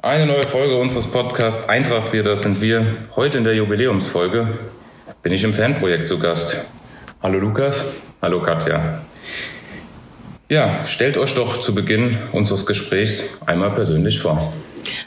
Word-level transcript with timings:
Eine 0.00 0.26
neue 0.26 0.46
Folge 0.46 0.76
unseres 0.76 1.08
Podcasts 1.08 1.68
Eintracht 1.68 2.12
wir, 2.12 2.22
das 2.22 2.42
sind 2.42 2.60
wir. 2.60 2.86
Heute 3.16 3.38
in 3.38 3.42
der 3.42 3.56
Jubiläumsfolge 3.56 4.46
bin 5.22 5.32
ich 5.32 5.42
im 5.42 5.52
Fanprojekt 5.52 6.06
zu 6.06 6.20
Gast. 6.20 6.68
Hallo 7.20 7.40
Lukas. 7.40 7.84
Hallo 8.22 8.40
Katja. 8.40 9.00
Ja, 10.48 10.86
stellt 10.86 11.18
euch 11.18 11.34
doch 11.34 11.58
zu 11.58 11.74
Beginn 11.74 12.16
unseres 12.30 12.64
Gesprächs 12.64 13.40
einmal 13.44 13.72
persönlich 13.72 14.20
vor. 14.20 14.52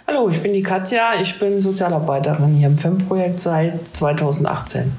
Hallo, 0.08 0.28
ich 0.28 0.42
bin 0.42 0.52
die 0.52 0.62
Katja. 0.62 1.14
Ich 1.22 1.40
bin 1.40 1.62
Sozialarbeiterin 1.62 2.56
hier 2.56 2.68
im 2.68 2.78
FEM-Projekt 2.78 3.40
seit 3.40 3.80
2018. 3.94 4.92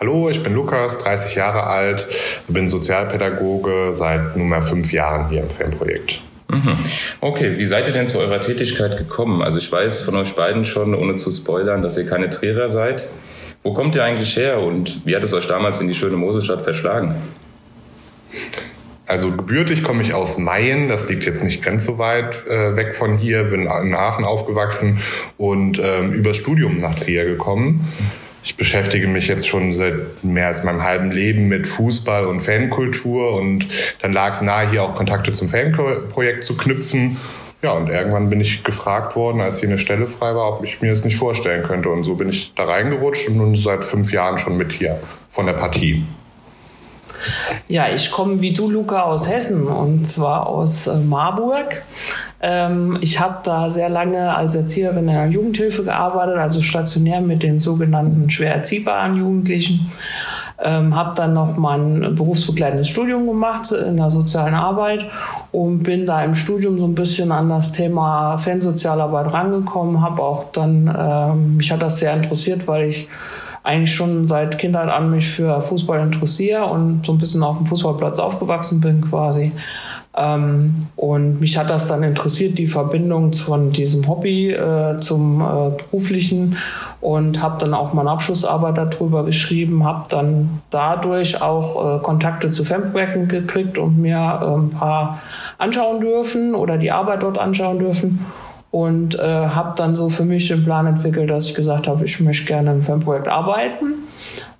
Hallo, 0.00 0.28
ich 0.28 0.42
bin 0.42 0.54
Lukas, 0.54 0.98
30 0.98 1.36
Jahre 1.36 1.68
alt, 1.68 2.08
bin 2.48 2.66
Sozialpädagoge 2.66 3.94
seit 3.94 4.36
nunmehr 4.36 4.62
fünf 4.62 4.92
Jahren 4.92 5.28
hier 5.28 5.42
im 5.42 5.50
FEM-Projekt. 5.50 6.20
Mhm. 6.52 6.76
Okay, 7.20 7.54
wie 7.56 7.64
seid 7.64 7.86
ihr 7.86 7.94
denn 7.94 8.08
zu 8.08 8.18
eurer 8.18 8.40
Tätigkeit 8.40 8.98
gekommen? 8.98 9.42
Also 9.42 9.58
ich 9.58 9.72
weiß 9.72 10.02
von 10.02 10.16
euch 10.16 10.34
beiden 10.34 10.66
schon, 10.66 10.94
ohne 10.94 11.16
zu 11.16 11.32
spoilern, 11.32 11.82
dass 11.82 11.96
ihr 11.96 12.06
keine 12.06 12.28
Trierer 12.28 12.68
seid. 12.68 13.08
Wo 13.62 13.72
kommt 13.72 13.94
ihr 13.94 14.04
eigentlich 14.04 14.36
her 14.36 14.60
und 14.60 15.06
wie 15.06 15.16
hat 15.16 15.22
es 15.22 15.32
euch 15.32 15.46
damals 15.46 15.80
in 15.80 15.88
die 15.88 15.94
schöne 15.94 16.16
Moselstadt 16.16 16.60
verschlagen? 16.60 17.14
Also 19.06 19.30
gebürtig 19.30 19.82
komme 19.82 20.02
ich 20.02 20.14
aus 20.14 20.36
Mayen, 20.36 20.88
das 20.88 21.08
liegt 21.08 21.24
jetzt 21.24 21.42
nicht 21.42 21.62
ganz 21.62 21.84
so 21.84 21.98
weit 21.98 22.46
äh, 22.46 22.76
weg 22.76 22.94
von 22.94 23.18
hier, 23.18 23.44
bin 23.44 23.62
in 23.62 23.94
Aachen 23.94 24.24
aufgewachsen 24.24 25.00
und 25.38 25.80
ähm, 25.82 26.12
übers 26.12 26.36
Studium 26.36 26.76
nach 26.76 26.94
Trier 26.94 27.24
gekommen. 27.24 27.92
Ich 28.44 28.56
beschäftige 28.56 29.06
mich 29.06 29.28
jetzt 29.28 29.46
schon 29.46 29.72
seit 29.72 30.24
mehr 30.24 30.48
als 30.48 30.64
meinem 30.64 30.82
halben 30.82 31.12
Leben 31.12 31.46
mit 31.46 31.66
Fußball 31.66 32.26
und 32.26 32.40
Fankultur 32.40 33.34
und 33.36 33.68
dann 34.00 34.12
lag 34.12 34.32
es 34.32 34.42
nahe, 34.42 34.68
hier 34.68 34.82
auch 34.82 34.94
Kontakte 34.94 35.30
zum 35.30 35.48
Fanprojekt 35.48 36.42
zu 36.42 36.56
knüpfen. 36.56 37.16
Ja, 37.62 37.72
und 37.72 37.88
irgendwann 37.88 38.28
bin 38.28 38.40
ich 38.40 38.64
gefragt 38.64 39.14
worden, 39.14 39.40
als 39.40 39.60
hier 39.60 39.68
eine 39.68 39.78
Stelle 39.78 40.08
frei 40.08 40.34
war, 40.34 40.58
ob 40.58 40.64
ich 40.64 40.82
mir 40.82 40.90
das 40.90 41.04
nicht 41.04 41.16
vorstellen 41.16 41.62
könnte. 41.62 41.90
Und 41.90 42.02
so 42.02 42.16
bin 42.16 42.28
ich 42.28 42.52
da 42.56 42.64
reingerutscht 42.64 43.28
und 43.28 43.36
nun 43.36 43.56
seit 43.56 43.84
fünf 43.84 44.12
Jahren 44.12 44.38
schon 44.38 44.56
mit 44.56 44.72
hier 44.72 44.98
von 45.30 45.46
der 45.46 45.52
Partie. 45.52 46.04
Ja, 47.68 47.88
ich 47.88 48.10
komme 48.10 48.40
wie 48.40 48.52
du, 48.52 48.70
Luca, 48.70 49.02
aus 49.02 49.28
Hessen 49.28 49.66
und 49.66 50.06
zwar 50.06 50.46
aus 50.46 50.86
äh, 50.86 50.98
Marburg. 50.98 51.82
Ähm, 52.40 52.98
ich 53.00 53.20
habe 53.20 53.38
da 53.44 53.70
sehr 53.70 53.88
lange 53.88 54.34
als 54.34 54.54
Erzieherin 54.56 55.08
in 55.08 55.14
der 55.14 55.26
Jugendhilfe 55.28 55.84
gearbeitet, 55.84 56.36
also 56.36 56.60
stationär 56.60 57.20
mit 57.20 57.42
den 57.42 57.60
sogenannten 57.60 58.28
schwer 58.30 58.54
erziehbaren 58.54 59.16
Jugendlichen. 59.16 59.92
Ähm, 60.64 60.94
habe 60.94 61.14
dann 61.16 61.34
noch 61.34 61.56
mein 61.56 62.14
berufsbegleitendes 62.14 62.88
Studium 62.88 63.26
gemacht 63.26 63.72
in 63.72 63.96
der 63.96 64.10
sozialen 64.10 64.54
Arbeit 64.54 65.06
und 65.50 65.82
bin 65.82 66.06
da 66.06 66.22
im 66.22 66.36
Studium 66.36 66.78
so 66.78 66.86
ein 66.86 66.94
bisschen 66.94 67.32
an 67.32 67.48
das 67.48 67.72
Thema 67.72 68.38
Fansozialarbeit 68.38 69.32
rangekommen. 69.32 70.00
Habe 70.02 70.22
auch 70.22 70.52
dann, 70.52 70.94
ähm, 70.96 71.56
mich 71.56 71.72
hat 71.72 71.82
das 71.82 71.98
sehr 71.98 72.14
interessiert, 72.14 72.68
weil 72.68 72.88
ich 72.88 73.08
eigentlich 73.62 73.94
schon 73.94 74.28
seit 74.28 74.58
Kindheit 74.58 74.88
an 74.88 75.10
mich 75.10 75.28
für 75.28 75.60
Fußball 75.60 76.00
interessiere 76.00 76.64
und 76.64 77.06
so 77.06 77.12
ein 77.12 77.18
bisschen 77.18 77.42
auf 77.42 77.58
dem 77.58 77.66
Fußballplatz 77.66 78.18
aufgewachsen 78.18 78.80
bin 78.80 79.00
quasi. 79.00 79.52
Ähm, 80.14 80.74
und 80.96 81.40
mich 81.40 81.56
hat 81.56 81.70
das 81.70 81.88
dann 81.88 82.02
interessiert, 82.02 82.58
die 82.58 82.66
Verbindung 82.66 83.32
von 83.32 83.72
diesem 83.72 84.06
Hobby 84.06 84.50
äh, 84.50 84.98
zum 84.98 85.40
äh, 85.40 85.70
beruflichen 85.70 86.58
und 87.00 87.40
habe 87.40 87.58
dann 87.58 87.72
auch 87.72 87.94
meine 87.94 88.10
Abschlussarbeit 88.10 88.76
darüber 88.76 89.24
geschrieben, 89.24 89.84
habe 89.84 90.04
dann 90.10 90.60
dadurch 90.68 91.40
auch 91.40 91.96
äh, 91.96 92.02
Kontakte 92.02 92.50
zu 92.50 92.62
Fanprojekten 92.62 93.26
gekriegt 93.26 93.78
und 93.78 93.98
mir 93.98 94.40
äh, 94.42 94.54
ein 94.54 94.68
paar 94.68 95.22
anschauen 95.56 96.00
dürfen 96.00 96.54
oder 96.54 96.76
die 96.76 96.90
Arbeit 96.90 97.22
dort 97.22 97.38
anschauen 97.38 97.78
dürfen 97.78 98.18
und 98.72 99.18
äh, 99.18 99.22
habe 99.22 99.74
dann 99.76 99.94
so 99.94 100.08
für 100.08 100.24
mich 100.24 100.48
den 100.48 100.64
Plan 100.64 100.86
entwickelt, 100.86 101.30
dass 101.30 101.46
ich 101.46 101.54
gesagt 101.54 101.86
habe, 101.86 102.04
ich 102.04 102.18
möchte 102.20 102.46
gerne 102.46 102.72
im 102.72 102.82
Fanprojekt 102.82 103.28
arbeiten. 103.28 103.94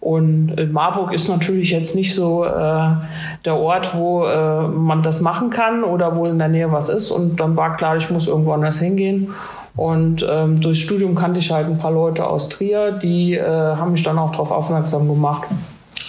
Und 0.01 0.73
Marburg 0.73 1.13
ist 1.15 1.29
natürlich 1.29 1.71
jetzt 1.71 1.95
nicht 1.95 2.15
so 2.15 2.45
äh, 2.45 2.91
der 3.45 3.57
Ort, 3.57 3.97
wo 3.97 4.25
äh, 4.27 4.69
man 4.69 5.03
das 5.03 5.23
machen 5.23 5.49
kann 5.49 5.83
oder 5.83 6.15
wo 6.15 6.27
in 6.27 6.39
der 6.39 6.49
Nähe 6.49 6.71
was 6.71 6.91
ist. 6.91 7.11
Und 7.11 7.41
dann 7.41 7.57
war 7.57 7.77
klar, 7.77 7.97
ich 7.97 8.11
muss 8.11 8.29
irgendwo 8.29 8.53
anders 8.53 8.81
hingehen. 8.81 9.33
Und 9.77 10.27
ähm, 10.29 10.61
durchs 10.61 10.81
Studium 10.81 11.15
kannte 11.15 11.39
ich 11.41 11.51
halt 11.51 11.67
ein 11.67 11.79
paar 11.79 11.93
Leute 11.93 12.27
aus 12.27 12.51
Trier, 12.51 12.93
die 12.93 13.37
äh, 13.37 13.47
haben 13.47 13.93
mich 13.93 14.03
dann 14.03 14.19
auch 14.19 14.33
darauf 14.33 14.51
aufmerksam 14.51 15.09
gemacht 15.09 15.49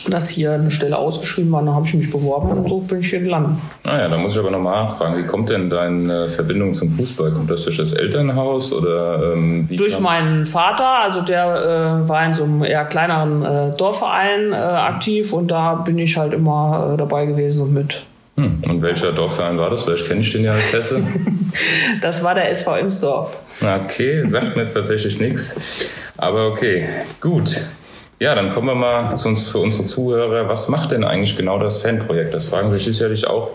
dass 0.10 0.30
hier 0.30 0.54
eine 0.54 0.72
Stelle 0.72 0.98
ausgeschrieben 0.98 1.52
war. 1.52 1.64
Dann 1.64 1.74
habe 1.74 1.86
ich 1.86 1.94
mich 1.94 2.12
beworben 2.12 2.50
und 2.50 2.68
so 2.68 2.80
bin 2.80 3.00
ich 3.00 3.10
hier 3.10 3.20
gelandet. 3.20 3.54
Naja, 3.84 4.06
ah 4.06 4.10
da 4.10 4.18
muss 4.18 4.34
ich 4.34 4.40
aber 4.40 4.52
nochmal 4.52 4.86
nachfragen, 4.86 5.18
wie 5.18 5.28
kommt 5.28 5.50
denn 5.50 5.70
deine 5.70 6.28
Verbindung 6.28 6.74
zum 6.74 6.90
Fußball? 6.90 7.32
Kommt 7.32 7.50
das 7.50 7.64
durch 7.64 7.78
das 7.78 7.94
Elternhaus 7.94 8.74
oder 8.74 9.34
ähm, 9.34 9.70
wie 9.70 9.76
Durch 9.76 10.00
meinen 10.00 10.46
Vater, 10.46 11.04
also 11.04 11.22
der 11.22 12.04
äh, 12.06 12.10
war 12.10 12.26
in 12.26 12.34
so 12.34 12.44
einem 12.44 12.64
eher 12.64 12.86
kleineren 12.86 13.44
äh, 13.44 13.72
Dorfverein 13.76 14.52
äh, 14.52 14.56
aktiv 14.56 15.34
und 15.34 15.50
da 15.50 15.76
bin 15.76 15.98
ich 15.98 16.18
halt 16.18 16.34
immer 16.34 16.94
äh, 16.94 16.98
dabei 16.98 17.26
gewesen 17.26 17.64
und 17.64 17.74
mit. 17.74 18.04
Hm. 18.36 18.62
Und 18.68 18.82
welcher 18.82 19.12
Dorfverein 19.12 19.58
war 19.60 19.70
das? 19.70 19.84
Vielleicht 19.84 20.08
kenne 20.08 20.22
ich 20.22 20.32
den 20.32 20.44
ja 20.44 20.54
als 20.54 20.74
Hesse. 20.74 21.04
das 22.02 22.24
war 22.24 22.34
der 22.34 22.50
SV 22.50 22.78
Imsdorf. 22.78 23.42
Okay, 23.62 24.26
sagt 24.26 24.56
mir 24.56 24.64
jetzt 24.64 24.74
tatsächlich 24.74 25.20
nichts. 25.20 25.60
Aber 26.18 26.48
okay, 26.48 26.88
gut. 27.22 27.68
Ja, 28.24 28.36
dann 28.36 28.52
kommen 28.54 28.68
wir 28.68 28.76
mal 28.76 29.14
zu 29.18 29.28
uns, 29.28 29.44
für 29.44 29.58
unsere 29.58 29.86
Zuhörer. 29.86 30.48
Was 30.48 30.70
macht 30.70 30.92
denn 30.92 31.04
eigentlich 31.04 31.36
genau 31.36 31.60
das 31.60 31.80
Fanprojekt? 31.82 32.34
Das 32.34 32.46
fragen 32.46 32.72
sich 32.72 32.86
sicherlich 32.86 33.28
auch 33.28 33.50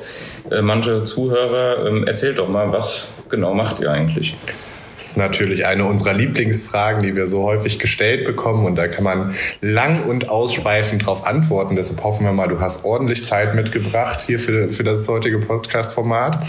äh, 0.51 0.61
manche 0.61 1.05
Zuhörer. 1.05 1.87
Ähm, 1.87 2.07
erzählt 2.07 2.39
doch 2.39 2.51
mal, 2.51 2.71
was 2.71 3.15
genau 3.31 3.55
macht 3.55 3.81
ihr 3.81 3.91
eigentlich? 3.91 4.37
Das 4.99 5.07
ist 5.07 5.17
natürlich 5.17 5.65
eine 5.65 5.85
unserer 5.85 6.13
Lieblingsfragen, 6.13 7.05
die 7.05 7.15
wir 7.15 7.29
so 7.29 7.45
häufig 7.45 7.79
gestellt 7.79 8.25
bekommen. 8.25 8.67
Und 8.67 8.75
da 8.75 8.89
kann 8.89 9.05
man 9.05 9.33
lang 9.61 10.03
und 10.09 10.29
ausschweifend 10.29 11.03
darauf 11.03 11.25
antworten. 11.25 11.77
Deshalb 11.77 12.03
hoffen 12.03 12.27
wir 12.27 12.33
mal, 12.33 12.49
du 12.49 12.61
hast 12.61 12.85
ordentlich 12.85 13.23
Zeit 13.23 13.55
mitgebracht 13.55 14.25
hier 14.27 14.41
für, 14.41 14.73
für 14.73 14.83
das 14.83 15.07
heutige 15.07 15.39
Podcast-Format. 15.39 16.45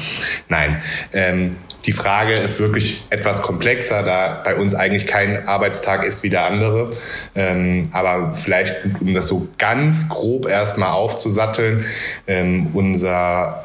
Nein, 0.48 0.82
ähm, 1.14 1.58
die 1.86 1.92
Frage 1.92 2.34
ist 2.34 2.60
wirklich 2.60 3.04
etwas 3.12 3.44
komplexer, 3.44 4.02
da 4.02 4.42
bei 4.44 4.56
uns 4.56 4.74
eigentlich 4.74 5.06
kein 5.06 5.48
Arbeitstag 5.48 6.04
ist 6.04 6.24
wie 6.24 6.31
der 6.31 6.46
andere. 6.46 6.94
Ähm, 7.36 7.84
aber 7.94 8.34
vielleicht, 8.34 8.78
um 9.00 9.14
das 9.14 9.28
so 9.28 9.48
ganz 9.60 10.10
grob 10.10 10.48
erstmal 10.48 10.94
aufzusatteln, 10.94 11.86
ähm, 12.26 12.72
unser 12.74 13.64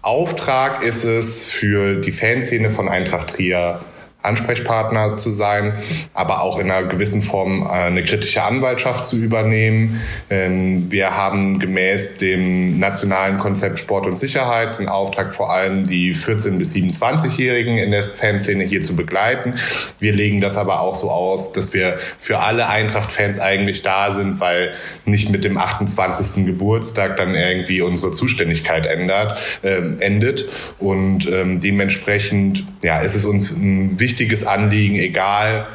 Auftrag 0.00 0.82
ist 0.82 1.04
es, 1.04 1.44
für 1.44 2.00
die 2.00 2.12
Fanszene 2.12 2.70
von 2.70 2.88
Eintracht 2.88 3.34
Trier 3.34 3.80
Ansprechpartner 4.22 5.16
zu 5.16 5.30
sein, 5.30 5.74
aber 6.14 6.42
auch 6.42 6.58
in 6.58 6.70
einer 6.70 6.86
gewissen 6.88 7.22
Form 7.22 7.62
äh, 7.62 7.70
eine 7.70 8.04
kritische 8.04 8.42
Anwaltschaft 8.42 9.04
zu 9.04 9.16
übernehmen. 9.16 10.00
Ähm, 10.30 10.90
wir 10.90 11.16
haben 11.16 11.58
gemäß 11.58 12.18
dem 12.18 12.78
nationalen 12.78 13.38
Konzept 13.38 13.80
Sport 13.80 14.06
und 14.06 14.18
Sicherheit 14.18 14.78
einen 14.78 14.88
Auftrag, 14.88 15.34
vor 15.34 15.52
allem 15.52 15.84
die 15.84 16.14
14- 16.14 16.58
bis 16.58 16.74
27-Jährigen 16.74 17.78
in 17.78 17.90
der 17.90 18.02
Fanszene 18.02 18.64
hier 18.64 18.80
zu 18.80 18.96
begleiten. 18.96 19.54
Wir 19.98 20.12
legen 20.12 20.40
das 20.40 20.56
aber 20.56 20.80
auch 20.80 20.94
so 20.94 21.10
aus, 21.10 21.52
dass 21.52 21.74
wir 21.74 21.98
für 22.18 22.38
alle 22.38 22.68
Eintracht-Fans 22.68 23.40
eigentlich 23.40 23.82
da 23.82 24.10
sind, 24.10 24.40
weil 24.40 24.72
nicht 25.04 25.30
mit 25.30 25.44
dem 25.44 25.58
28. 25.58 26.46
Geburtstag 26.46 27.16
dann 27.16 27.34
irgendwie 27.34 27.82
unsere 27.82 28.12
Zuständigkeit 28.12 28.86
ändert, 28.86 29.38
äh, 29.62 29.80
endet. 29.98 30.48
Und 30.78 31.28
ähm, 31.30 31.60
dementsprechend 31.60 32.64
ja, 32.82 33.00
ist 33.00 33.14
es 33.14 33.24
uns 33.24 33.50
ein 33.50 33.98
wichtiges 33.98 34.11
wichtiges 34.12 34.44
Anliegen, 34.44 34.96
egal 34.96 35.66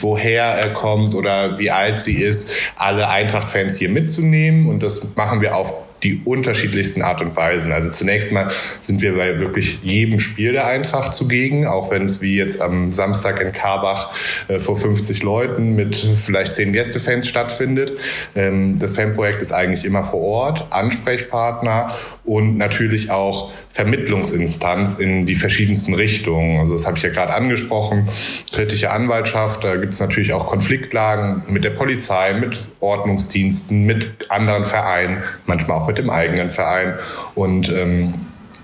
woher 0.00 0.42
er 0.42 0.72
kommt 0.72 1.14
oder 1.14 1.56
wie 1.60 1.70
alt 1.70 2.00
sie 2.00 2.14
ist, 2.14 2.50
alle 2.74 3.08
Eintracht-Fans 3.08 3.76
hier 3.76 3.90
mitzunehmen. 3.90 4.68
Und 4.68 4.82
das 4.82 5.14
machen 5.14 5.40
wir 5.40 5.54
auf 5.54 5.85
die 6.06 6.20
unterschiedlichsten 6.24 7.02
Art 7.02 7.20
und 7.20 7.34
Weisen. 7.34 7.72
Also 7.72 7.90
zunächst 7.90 8.30
mal 8.30 8.48
sind 8.80 9.02
wir 9.02 9.16
bei 9.16 9.40
wirklich 9.40 9.80
jedem 9.82 10.20
Spiel 10.20 10.52
der 10.52 10.66
Eintracht 10.66 11.12
zugegen, 11.12 11.66
auch 11.66 11.90
wenn 11.90 12.04
es 12.04 12.20
wie 12.20 12.36
jetzt 12.36 12.62
am 12.62 12.92
Samstag 12.92 13.40
in 13.40 13.52
Karbach 13.52 14.12
äh, 14.46 14.60
vor 14.60 14.76
50 14.76 15.24
Leuten 15.24 15.74
mit 15.74 15.96
vielleicht 15.96 16.54
zehn 16.54 16.72
Gästefans 16.72 17.26
stattfindet. 17.26 17.94
Ähm, 18.36 18.78
das 18.78 18.94
Fanprojekt 18.94 19.42
ist 19.42 19.52
eigentlich 19.52 19.84
immer 19.84 20.04
vor 20.04 20.20
Ort, 20.20 20.66
Ansprechpartner 20.70 21.90
und 22.24 22.56
natürlich 22.56 23.10
auch 23.10 23.50
Vermittlungsinstanz 23.76 24.94
in 24.94 25.26
die 25.26 25.34
verschiedensten 25.34 25.92
Richtungen. 25.92 26.60
Also 26.60 26.72
das 26.72 26.86
habe 26.86 26.96
ich 26.96 27.02
ja 27.02 27.10
gerade 27.10 27.34
angesprochen, 27.34 28.08
kritische 28.50 28.90
Anwaltschaft, 28.90 29.64
da 29.64 29.76
gibt 29.76 29.92
es 29.92 30.00
natürlich 30.00 30.32
auch 30.32 30.46
Konfliktlagen 30.46 31.42
mit 31.48 31.62
der 31.62 31.70
Polizei, 31.70 32.32
mit 32.32 32.68
Ordnungsdiensten, 32.80 33.84
mit 33.84 34.30
anderen 34.30 34.64
Vereinen, 34.64 35.22
manchmal 35.44 35.78
auch 35.78 35.86
mit 35.88 35.95
dem 35.98 36.10
eigenen 36.10 36.50
Verein. 36.50 36.94
Und 37.34 37.72
ähm, 37.72 38.14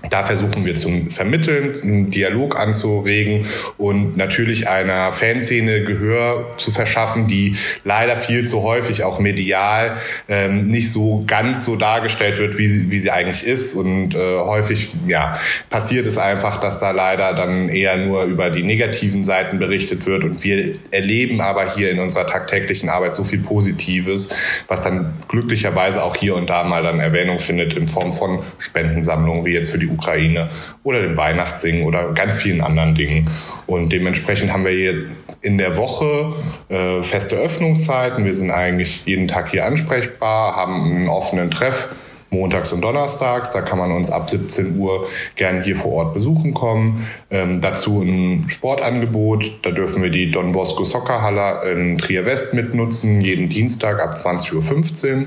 Da 0.09 0.25
versuchen 0.25 0.65
wir 0.65 0.75
zu 0.75 1.07
vermitteln, 1.09 1.71
einen 1.81 2.11
Dialog 2.11 2.59
anzuregen 2.59 3.45
und 3.77 4.17
natürlich 4.17 4.67
einer 4.67 5.13
Fanszene 5.13 5.85
Gehör 5.85 6.55
zu 6.57 6.71
verschaffen, 6.71 7.27
die 7.27 7.55
leider 7.85 8.17
viel 8.17 8.45
zu 8.45 8.63
häufig 8.63 9.05
auch 9.05 9.19
medial 9.19 9.95
ähm, 10.27 10.67
nicht 10.67 10.91
so 10.91 11.23
ganz 11.25 11.63
so 11.63 11.77
dargestellt 11.77 12.37
wird, 12.37 12.57
wie 12.57 12.67
sie, 12.67 12.91
wie 12.91 12.99
sie 12.99 13.11
eigentlich 13.11 13.45
ist. 13.47 13.75
Und 13.75 14.13
äh, 14.13 14.39
häufig 14.39 14.91
ja, 15.07 15.39
passiert 15.69 16.05
es 16.05 16.17
einfach, 16.17 16.59
dass 16.59 16.79
da 16.79 16.91
leider 16.91 17.33
dann 17.33 17.69
eher 17.69 17.95
nur 17.95 18.23
über 18.25 18.49
die 18.49 18.63
negativen 18.63 19.23
Seiten 19.23 19.57
berichtet 19.57 20.05
wird. 20.05 20.25
Und 20.25 20.43
wir 20.43 20.75
erleben 20.91 21.39
aber 21.39 21.75
hier 21.75 21.89
in 21.89 21.99
unserer 21.99 22.27
tagtäglichen 22.27 22.89
Arbeit 22.89 23.15
so 23.15 23.23
viel 23.23 23.39
Positives, 23.39 24.35
was 24.67 24.81
dann 24.81 25.13
glücklicherweise 25.29 26.03
auch 26.03 26.17
hier 26.17 26.35
und 26.35 26.49
da 26.49 26.65
mal 26.65 26.83
dann 26.83 26.99
Erwähnung 26.99 27.39
findet 27.39 27.73
in 27.75 27.87
Form 27.87 28.11
von 28.11 28.39
Spendensammlungen, 28.57 29.45
wie 29.45 29.53
jetzt 29.53 29.71
für 29.71 29.79
die 29.79 29.92
Ukraine 29.93 30.49
oder 30.83 31.01
dem 31.01 31.17
Weihnachtssingen 31.17 31.83
oder 31.83 32.13
ganz 32.13 32.35
vielen 32.35 32.61
anderen 32.61 32.95
Dingen. 32.95 33.29
Und 33.65 33.91
dementsprechend 33.91 34.51
haben 34.51 34.65
wir 34.65 34.71
hier 34.71 35.05
in 35.41 35.57
der 35.57 35.77
Woche 35.77 36.33
äh, 36.69 37.03
feste 37.03 37.35
Öffnungszeiten. 37.35 38.25
Wir 38.25 38.33
sind 38.33 38.51
eigentlich 38.51 39.05
jeden 39.05 39.27
Tag 39.27 39.51
hier 39.51 39.65
ansprechbar, 39.65 40.55
haben 40.55 40.83
einen 40.83 41.09
offenen 41.09 41.51
Treff 41.51 41.89
montags 42.33 42.73
und 42.73 42.81
donnerstags. 42.81 43.51
Da 43.51 43.61
kann 43.61 43.77
man 43.77 43.91
uns 43.91 44.11
ab 44.11 44.29
17 44.29 44.77
Uhr 44.77 45.07
gerne 45.35 45.61
hier 45.61 45.75
vor 45.75 45.93
Ort 45.93 46.13
besuchen 46.13 46.53
kommen. 46.53 47.07
Ähm, 47.29 47.61
dazu 47.61 48.01
ein 48.01 48.45
Sportangebot. 48.49 49.59
Da 49.61 49.71
dürfen 49.71 50.03
wir 50.03 50.09
die 50.09 50.31
Don 50.31 50.51
Bosco 50.51 50.83
Soccerhalle 50.83 51.71
in 51.71 51.97
Trier 51.97 52.25
West 52.25 52.53
mitnutzen, 52.53 53.21
jeden 53.21 53.47
Dienstag 53.47 54.01
ab 54.01 54.15
20.15 54.15 55.13
Uhr. 55.13 55.25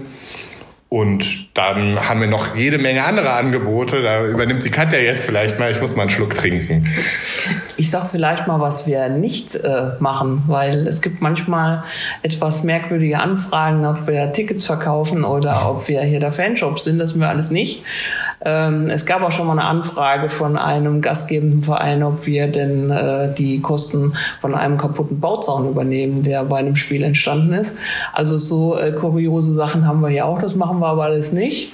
Und 0.97 1.55
dann 1.55 2.09
haben 2.09 2.23
wir 2.23 2.27
noch 2.27 2.57
jede 2.57 2.79
Menge 2.79 3.05
andere 3.05 3.33
Angebote. 3.33 4.03
Da 4.03 4.25
übernimmt 4.25 4.65
die 4.65 4.71
Katja 4.71 4.99
jetzt 4.99 5.27
vielleicht 5.27 5.59
mal. 5.59 5.71
Ich 5.71 5.79
muss 5.79 5.95
mal 5.95 6.05
einen 6.05 6.11
Schluck 6.11 6.33
trinken. 6.33 6.87
Ich 7.77 7.91
sag 7.91 8.07
vielleicht 8.07 8.47
mal, 8.47 8.61
was 8.61 8.87
wir 8.87 9.11
nicht 9.11 9.57
äh, 9.57 9.91
machen, 9.99 10.45
weil 10.47 10.87
es 10.87 11.03
gibt 11.03 11.21
manchmal 11.21 11.85
etwas 12.23 12.65
merkwürdige 12.65 13.21
Anfragen, 13.21 13.85
ob 13.85 14.07
wir 14.07 14.33
Tickets 14.33 14.65
verkaufen 14.65 15.25
oder 15.25 15.69
ob 15.69 15.87
wir 15.87 16.01
hier 16.01 16.19
der 16.19 16.33
Fanshop 16.33 16.81
sind. 16.81 16.99
Das 16.99 17.11
sind 17.11 17.21
wir 17.21 17.29
alles 17.29 17.51
nicht. 17.51 17.85
Ähm, 18.45 18.89
es 18.91 19.07
gab 19.07 19.23
auch 19.23 19.33
schon 19.33 19.47
mal 19.47 19.59
eine 19.59 19.65
Anfrage 19.65 20.29
von 20.29 20.57
einem 20.57 21.01
gastgebenden 21.01 21.63
Verein, 21.63 22.03
ob 22.03 22.27
wir 22.27 22.49
denn 22.49 22.91
äh, 22.91 23.33
die 23.33 23.61
Kosten 23.61 24.15
von 24.41 24.55
einem 24.55 24.77
kaputten 24.77 25.21
Bauzaun 25.21 25.69
übernehmen, 25.69 26.23
der 26.23 26.45
bei 26.45 26.59
einem 26.59 26.77
Spiel 26.77 27.03
entstanden 27.03 27.53
ist. 27.53 27.79
Also 28.13 28.39
so 28.39 28.79
äh, 28.79 28.93
kuriose 28.93 29.53
Sachen 29.55 29.87
haben 29.87 30.01
wir 30.01 30.09
hier 30.09 30.27
auch. 30.27 30.41
Das 30.41 30.55
machen 30.55 30.81
wir 30.81 30.89
aber 30.89 31.05
alles 31.05 31.33
nicht. 31.33 31.73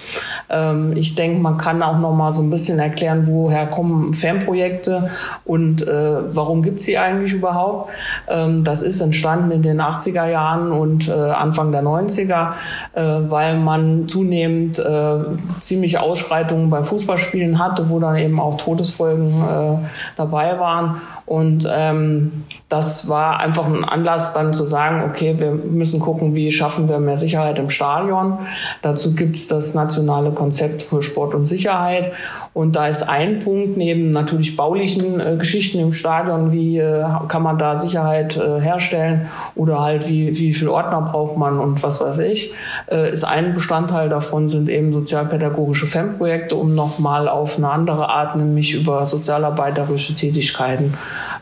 Ähm, 0.52 0.92
ich 0.96 1.14
denke, 1.14 1.40
man 1.40 1.56
kann 1.56 1.82
auch 1.82 1.98
noch 1.98 2.14
mal 2.14 2.32
so 2.32 2.42
ein 2.42 2.50
bisschen 2.50 2.78
erklären, 2.78 3.26
woher 3.26 3.66
kommen 3.66 4.12
Fanprojekte 4.12 5.10
und 5.44 5.86
äh, 5.86 6.34
warum 6.34 6.62
gibt's 6.62 6.84
sie 6.84 6.98
eigentlich 6.98 7.32
überhaupt. 7.32 7.90
Ähm, 8.28 8.64
das 8.64 8.82
ist 8.82 9.00
entstanden 9.00 9.50
in 9.50 9.62
den 9.62 9.80
80er 9.80 10.28
Jahren 10.28 10.70
und 10.72 11.08
äh, 11.08 11.12
Anfang 11.12 11.72
der 11.72 11.82
90er, 11.82 12.52
äh, 12.92 13.02
weil 13.30 13.56
man 13.56 14.08
zunehmend 14.08 14.78
äh, 14.78 15.18
ziemlich 15.60 15.98
Ausschreitungen 15.98 16.70
bei 16.70 16.84
Fußballspielen 16.84 17.58
hatte, 17.58 17.88
wo 17.88 17.98
dann 17.98 18.16
eben 18.16 18.38
auch 18.38 18.56
Todesfolgen 18.56 19.42
äh, 19.42 19.88
dabei 20.16 20.58
waren. 20.58 21.00
Und 21.26 21.66
ähm, 21.70 22.44
das 22.68 23.08
war 23.08 23.40
einfach 23.40 23.66
ein 23.66 23.84
Anlass, 23.84 24.32
dann 24.34 24.52
zu 24.52 24.64
sagen, 24.64 25.02
okay, 25.04 25.38
wir 25.38 25.52
müssen 25.52 26.00
gucken, 26.00 26.34
wie 26.34 26.50
schaffen 26.50 26.88
wir 26.88 26.98
mehr 26.98 27.16
Sicherheit 27.16 27.58
im 27.58 27.70
Stadion. 27.70 28.38
Dazu 28.82 29.14
gibt's 29.14 29.46
das 29.46 29.74
nationale 29.74 30.32
Konzept 30.42 30.82
für 30.82 31.02
Sport 31.02 31.36
und 31.36 31.46
Sicherheit. 31.46 32.12
Und 32.52 32.74
da 32.74 32.88
ist 32.88 33.04
ein 33.04 33.38
Punkt 33.38 33.76
neben 33.76 34.10
natürlich 34.10 34.56
baulichen 34.56 35.20
äh, 35.20 35.36
Geschichten 35.36 35.78
im 35.78 35.92
Stadion, 35.92 36.50
wie 36.50 36.78
äh, 36.78 37.04
kann 37.28 37.44
man 37.44 37.58
da 37.58 37.76
Sicherheit 37.76 38.36
äh, 38.36 38.60
herstellen 38.60 39.28
oder 39.54 39.80
halt 39.80 40.08
wie, 40.08 40.36
wie 40.36 40.52
viel 40.52 40.68
Ordner 40.68 41.00
braucht 41.00 41.36
man 41.36 41.60
und 41.60 41.84
was 41.84 42.00
weiß 42.00 42.18
ich, 42.18 42.54
äh, 42.90 43.12
ist 43.12 43.22
ein 43.22 43.54
Bestandteil 43.54 44.08
davon 44.08 44.48
sind 44.48 44.68
eben 44.68 44.92
sozialpädagogische 44.92 45.86
FEM-Projekte, 45.86 46.56
um 46.56 46.74
nochmal 46.74 47.28
auf 47.28 47.56
eine 47.56 47.70
andere 47.70 48.08
Art, 48.08 48.34
nämlich 48.34 48.74
über 48.74 49.06
sozialarbeiterische 49.06 50.16
Tätigkeiten 50.16 50.94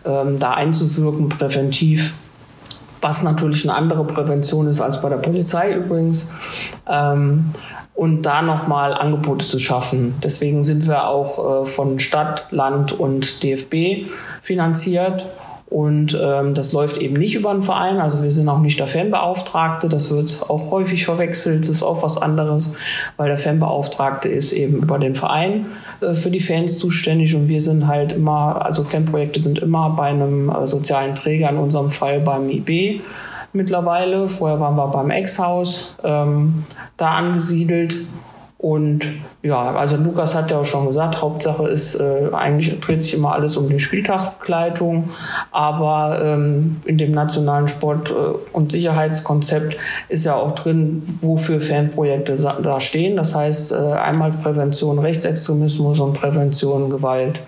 ähm, 0.04 0.38
da 0.38 0.52
einzuwirken, 0.52 1.30
präventiv 1.30 2.14
was 3.02 3.22
natürlich 3.22 3.66
eine 3.66 3.74
andere 3.78 4.04
Prävention 4.04 4.66
ist 4.66 4.82
als 4.82 5.00
bei 5.00 5.08
der 5.08 5.16
Polizei 5.16 5.72
übrigens. 5.72 6.34
Ähm, 6.86 7.52
und 8.00 8.22
da 8.22 8.40
nochmal 8.40 8.94
Angebote 8.94 9.44
zu 9.44 9.58
schaffen. 9.58 10.14
Deswegen 10.24 10.64
sind 10.64 10.88
wir 10.88 11.06
auch 11.06 11.64
äh, 11.64 11.66
von 11.66 11.98
Stadt, 11.98 12.46
Land 12.50 12.98
und 12.98 13.42
DFB 13.42 14.10
finanziert. 14.40 15.26
Und 15.66 16.18
ähm, 16.18 16.54
das 16.54 16.72
läuft 16.72 16.96
eben 16.96 17.16
nicht 17.16 17.34
über 17.34 17.50
einen 17.50 17.62
Verein. 17.62 18.00
Also 18.00 18.22
wir 18.22 18.30
sind 18.30 18.48
auch 18.48 18.60
nicht 18.60 18.80
der 18.80 18.88
Fanbeauftragte. 18.88 19.90
Das 19.90 20.10
wird 20.10 20.46
auch 20.48 20.70
häufig 20.70 21.04
verwechselt. 21.04 21.64
Das 21.64 21.68
ist 21.68 21.82
auch 21.82 22.02
was 22.02 22.16
anderes, 22.16 22.74
weil 23.18 23.28
der 23.28 23.36
Fanbeauftragte 23.36 24.30
ist 24.30 24.52
eben 24.52 24.78
über 24.78 24.98
den 24.98 25.14
Verein 25.14 25.66
äh, 26.00 26.14
für 26.14 26.30
die 26.30 26.40
Fans 26.40 26.78
zuständig. 26.78 27.34
Und 27.34 27.50
wir 27.50 27.60
sind 27.60 27.86
halt 27.86 28.12
immer, 28.12 28.64
also 28.64 28.82
Fanprojekte 28.82 29.40
sind 29.40 29.58
immer 29.58 29.90
bei 29.90 30.06
einem 30.06 30.48
äh, 30.48 30.66
sozialen 30.66 31.14
Träger, 31.14 31.50
in 31.50 31.58
unserem 31.58 31.90
Fall 31.90 32.20
beim 32.20 32.48
IB 32.48 33.02
mittlerweile. 33.52 34.28
Vorher 34.28 34.60
waren 34.60 34.76
wir 34.76 34.88
beim 34.88 35.10
Ex-Haus 35.10 35.96
ähm, 36.02 36.64
da 36.96 37.12
angesiedelt. 37.12 37.96
Und 38.60 39.06
ja, 39.42 39.74
also 39.74 39.96
Lukas 39.96 40.34
hat 40.34 40.50
ja 40.50 40.58
auch 40.58 40.66
schon 40.66 40.86
gesagt, 40.86 41.22
Hauptsache 41.22 41.66
ist, 41.66 41.94
äh, 41.94 42.28
eigentlich 42.30 42.78
dreht 42.80 43.02
sich 43.02 43.14
immer 43.14 43.32
alles 43.32 43.56
um 43.56 43.70
die 43.70 43.80
Spieltagsbegleitung, 43.80 45.08
aber 45.50 46.20
ähm, 46.22 46.82
in 46.84 46.98
dem 46.98 47.12
nationalen 47.12 47.68
Sport- 47.68 48.10
äh, 48.10 48.14
und 48.52 48.70
Sicherheitskonzept 48.70 49.78
ist 50.10 50.26
ja 50.26 50.34
auch 50.34 50.54
drin, 50.54 51.18
wofür 51.22 51.58
Fanprojekte 51.62 52.34
da 52.62 52.80
stehen. 52.80 53.16
Das 53.16 53.34
heißt, 53.34 53.72
äh, 53.72 53.76
einmal 53.76 54.30
Prävention 54.32 54.98
Rechtsextremismus 54.98 55.98
und 55.98 56.12
Prävention 56.12 56.90
Gewalt 56.90 57.40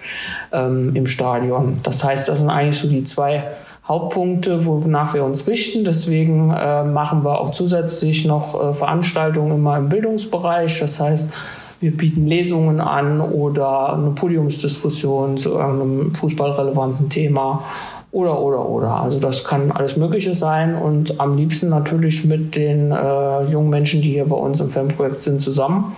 ähm, 0.51 0.93
im 0.95 1.07
Stadion. 1.07 1.81
Das 1.83 2.03
heißt, 2.03 2.31
das 2.31 2.39
sind 2.39 2.49
eigentlich 2.49 2.79
so 2.79 2.89
die 2.89 3.05
zwei 3.05 3.45
Hauptpunkte, 3.87 4.65
wonach 4.65 5.15
wir 5.15 5.25
uns 5.25 5.47
richten. 5.47 5.85
Deswegen 5.85 6.51
äh, 6.51 6.85
machen 6.85 7.25
wir 7.25 7.41
auch 7.41 7.51
zusätzlich 7.51 8.25
noch 8.25 8.61
äh, 8.61 8.75
Veranstaltungen 8.75 9.53
immer 9.53 9.77
im 9.77 9.89
Bildungsbereich. 9.89 10.79
Das 10.81 11.01
heißt, 11.01 11.33
wir 11.81 11.97
bieten 11.97 12.27
Lesungen 12.27 12.81
an 12.81 13.21
oder 13.21 13.95
eine 13.95 14.11
Podiumsdiskussion 14.11 15.37
zu 15.37 15.51
irgendeinem 15.51 16.15
fußballrelevanten 16.15 17.09
Thema 17.09 17.65
oder, 18.13 18.41
oder, 18.41 18.69
oder. 18.69 19.01
Also 19.01 19.19
das 19.19 19.43
kann 19.43 19.73
alles 19.73 19.97
Mögliche 19.97 20.35
sein 20.37 20.77
und 20.77 21.19
am 21.19 21.37
liebsten 21.37 21.69
natürlich 21.71 22.25
mit 22.25 22.55
den 22.55 22.93
äh, 22.93 23.45
jungen 23.47 23.71
Menschen, 23.71 24.01
die 24.01 24.11
hier 24.11 24.27
bei 24.27 24.37
uns 24.37 24.61
im 24.61 24.71
Fanprojekt 24.71 25.23
sind, 25.23 25.43
zusammen. 25.43 25.97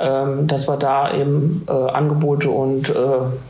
Ähm, 0.00 0.46
dass 0.46 0.68
wir 0.68 0.76
da 0.76 1.12
eben 1.12 1.64
äh, 1.68 1.72
Angebote 1.72 2.50
und 2.50 2.88
äh, 2.88 2.92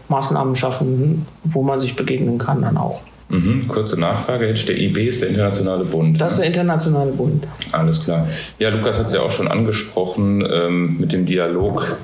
Maßnahmen 0.08 0.56
schaffen, 0.56 1.26
wo 1.44 1.62
man 1.62 1.78
sich 1.78 1.94
begegnen 1.94 2.38
kann 2.38 2.62
dann 2.62 2.78
auch. 2.78 3.00
Mhm, 3.30 3.68
kurze 3.68 4.00
Nachfrage, 4.00 4.52
der 4.52 4.78
IB 4.78 5.06
ist 5.06 5.20
der 5.20 5.28
internationale 5.28 5.84
Bund. 5.84 6.18
Das 6.18 6.34
ist 6.34 6.38
der 6.38 6.46
internationale 6.46 7.12
Bund. 7.12 7.46
Alles 7.72 8.02
klar. 8.04 8.26
Ja, 8.58 8.70
Lukas 8.70 8.98
hat 8.98 9.06
es 9.06 9.12
ja 9.12 9.20
auch 9.20 9.30
schon 9.30 9.48
angesprochen 9.48 10.46
ähm, 10.50 10.96
mit 10.98 11.12
dem 11.12 11.26
Dialog. 11.26 11.98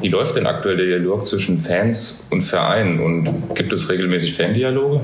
Wie 0.00 0.08
läuft 0.08 0.36
denn 0.36 0.46
aktuell 0.46 0.76
der 0.76 0.86
Dialog 0.86 1.26
zwischen 1.26 1.58
Fans 1.58 2.26
und 2.30 2.42
Vereinen 2.42 3.00
und 3.00 3.56
gibt 3.56 3.72
es 3.72 3.90
regelmäßig 3.90 4.34
Fandialoge? 4.34 5.00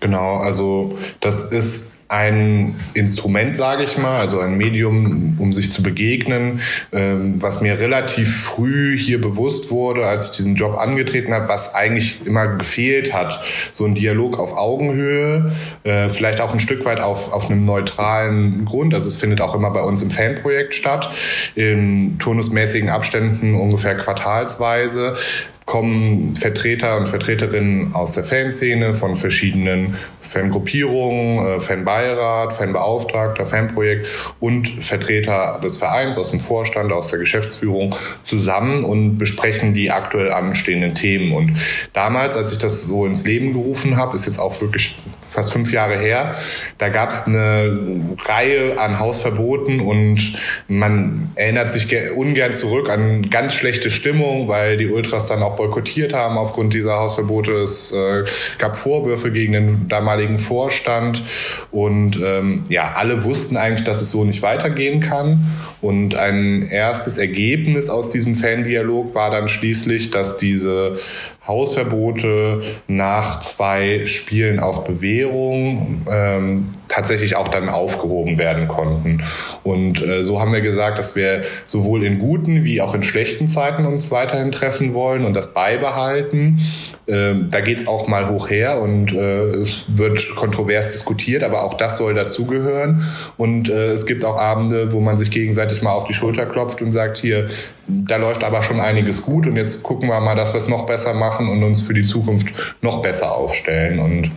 Genau, 0.00 0.38
also 0.38 0.98
das 1.20 1.52
ist 1.52 1.91
ein 2.08 2.74
Instrument, 2.94 3.56
sage 3.56 3.84
ich 3.84 3.96
mal, 3.96 4.20
also 4.20 4.40
ein 4.40 4.56
Medium, 4.56 5.36
um 5.38 5.52
sich 5.52 5.72
zu 5.72 5.82
begegnen, 5.82 6.60
ähm, 6.92 7.40
was 7.40 7.60
mir 7.60 7.78
relativ 7.78 8.44
früh 8.44 8.98
hier 8.98 9.20
bewusst 9.20 9.70
wurde, 9.70 10.06
als 10.06 10.30
ich 10.30 10.36
diesen 10.36 10.56
Job 10.56 10.76
angetreten 10.76 11.32
habe, 11.32 11.48
was 11.48 11.74
eigentlich 11.74 12.26
immer 12.26 12.46
gefehlt 12.48 13.14
hat. 13.14 13.42
So 13.72 13.84
ein 13.84 13.94
Dialog 13.94 14.38
auf 14.38 14.56
Augenhöhe, 14.56 15.52
äh, 15.84 16.08
vielleicht 16.10 16.40
auch 16.40 16.52
ein 16.52 16.60
Stück 16.60 16.84
weit 16.84 17.00
auf, 17.00 17.32
auf 17.32 17.50
einem 17.50 17.64
neutralen 17.64 18.64
Grund. 18.64 18.92
Also 18.94 19.08
es 19.08 19.16
findet 19.16 19.40
auch 19.40 19.54
immer 19.54 19.70
bei 19.70 19.82
uns 19.82 20.02
im 20.02 20.10
Fanprojekt 20.10 20.74
statt, 20.74 21.10
in 21.54 22.18
turnusmäßigen 22.18 22.90
Abständen 22.90 23.54
ungefähr 23.54 23.96
quartalsweise 23.96 25.16
kommen 25.64 26.34
Vertreter 26.36 26.96
und 26.96 27.08
Vertreterinnen 27.08 27.94
aus 27.94 28.12
der 28.14 28.24
Fanszene 28.24 28.94
von 28.94 29.16
verschiedenen 29.16 29.96
Fangruppierungen, 30.32 31.46
äh, 31.46 31.60
Fanbeirat, 31.60 32.54
Fanbeauftragter, 32.54 33.44
Fanprojekt 33.44 34.08
und 34.40 34.68
Vertreter 34.84 35.60
des 35.62 35.76
Vereins 35.76 36.16
aus 36.16 36.30
dem 36.30 36.40
Vorstand, 36.40 36.92
aus 36.92 37.08
der 37.08 37.18
Geschäftsführung 37.18 37.94
zusammen 38.22 38.84
und 38.84 39.18
besprechen 39.18 39.74
die 39.74 39.90
aktuell 39.90 40.32
anstehenden 40.32 40.94
Themen. 40.94 41.32
Und 41.32 41.52
damals, 41.92 42.36
als 42.36 42.50
ich 42.52 42.58
das 42.58 42.84
so 42.84 43.04
ins 43.04 43.24
Leben 43.24 43.52
gerufen 43.52 43.96
habe, 43.96 44.14
ist 44.14 44.24
jetzt 44.26 44.38
auch 44.38 44.60
wirklich 44.60 44.96
fast 45.32 45.52
fünf 45.52 45.72
Jahre 45.72 45.98
her. 45.98 46.36
Da 46.78 46.88
gab 46.88 47.10
es 47.10 47.26
eine 47.26 48.00
Reihe 48.24 48.78
an 48.78 48.98
Hausverboten 48.98 49.80
und 49.80 50.34
man 50.68 51.30
erinnert 51.34 51.72
sich 51.72 51.88
ungern 52.14 52.54
zurück 52.54 52.90
an 52.90 53.28
ganz 53.30 53.54
schlechte 53.54 53.90
Stimmung, 53.90 54.48
weil 54.48 54.76
die 54.76 54.88
Ultras 54.88 55.26
dann 55.26 55.42
auch 55.42 55.56
boykottiert 55.56 56.12
haben 56.12 56.36
aufgrund 56.36 56.74
dieser 56.74 56.98
Hausverbote. 56.98 57.52
Es 57.52 57.92
äh, 57.92 58.24
gab 58.58 58.76
Vorwürfe 58.76 59.32
gegen 59.32 59.52
den 59.52 59.88
damaligen 59.88 60.38
Vorstand 60.38 61.22
und 61.70 62.20
ähm, 62.22 62.64
ja, 62.68 62.92
alle 62.94 63.24
wussten 63.24 63.56
eigentlich, 63.56 63.84
dass 63.84 64.02
es 64.02 64.10
so 64.10 64.24
nicht 64.24 64.42
weitergehen 64.42 65.00
kann. 65.00 65.46
Und 65.80 66.14
ein 66.14 66.68
erstes 66.68 67.18
Ergebnis 67.18 67.88
aus 67.88 68.10
diesem 68.10 68.36
Fandialog 68.36 69.16
war 69.16 69.32
dann 69.32 69.48
schließlich, 69.48 70.10
dass 70.12 70.36
diese 70.36 71.00
Hausverbote 71.46 72.62
nach 72.86 73.40
zwei 73.40 74.06
Spielen 74.06 74.60
auf 74.60 74.84
Bewährung 74.84 76.06
ähm, 76.08 76.68
tatsächlich 76.88 77.34
auch 77.34 77.48
dann 77.48 77.68
aufgehoben 77.68 78.38
werden 78.38 78.68
konnten. 78.68 79.24
Und 79.64 80.02
äh, 80.02 80.22
so 80.22 80.40
haben 80.40 80.52
wir 80.52 80.60
gesagt, 80.60 80.98
dass 80.98 81.16
wir 81.16 81.42
sowohl 81.66 82.04
in 82.04 82.18
guten 82.18 82.64
wie 82.64 82.80
auch 82.80 82.94
in 82.94 83.02
schlechten 83.02 83.48
Zeiten 83.48 83.86
uns 83.86 84.10
weiterhin 84.12 84.52
treffen 84.52 84.94
wollen 84.94 85.24
und 85.24 85.34
das 85.34 85.52
beibehalten. 85.52 86.60
Ähm, 87.08 87.48
da 87.50 87.60
geht's 87.60 87.88
auch 87.88 88.06
mal 88.06 88.28
hoch 88.30 88.48
her 88.48 88.80
und 88.80 89.12
äh, 89.12 89.50
es 89.56 89.86
wird 89.88 90.36
kontrovers 90.36 90.92
diskutiert, 90.92 91.42
aber 91.42 91.64
auch 91.64 91.74
das 91.74 91.98
soll 91.98 92.14
dazugehören. 92.14 93.04
Und 93.36 93.68
äh, 93.68 93.90
es 93.90 94.06
gibt 94.06 94.24
auch 94.24 94.36
Abende, 94.36 94.92
wo 94.92 95.00
man 95.00 95.18
sich 95.18 95.32
gegenseitig 95.32 95.82
mal 95.82 95.92
auf 95.92 96.04
die 96.04 96.14
Schulter 96.14 96.46
klopft 96.46 96.80
und 96.80 96.92
sagt, 96.92 97.18
hier, 97.18 97.48
da 97.88 98.16
läuft 98.16 98.44
aber 98.44 98.62
schon 98.62 98.78
einiges 98.78 99.22
gut 99.22 99.48
und 99.48 99.56
jetzt 99.56 99.82
gucken 99.82 100.08
wir 100.08 100.20
mal, 100.20 100.36
dass 100.36 100.54
wir 100.54 100.58
es 100.58 100.68
noch 100.68 100.86
besser 100.86 101.14
machen 101.14 101.48
und 101.48 101.64
uns 101.64 101.82
für 101.82 101.94
die 101.94 102.04
Zukunft 102.04 102.48
noch 102.82 103.02
besser 103.02 103.34
aufstellen. 103.34 103.98
Und 103.98 104.30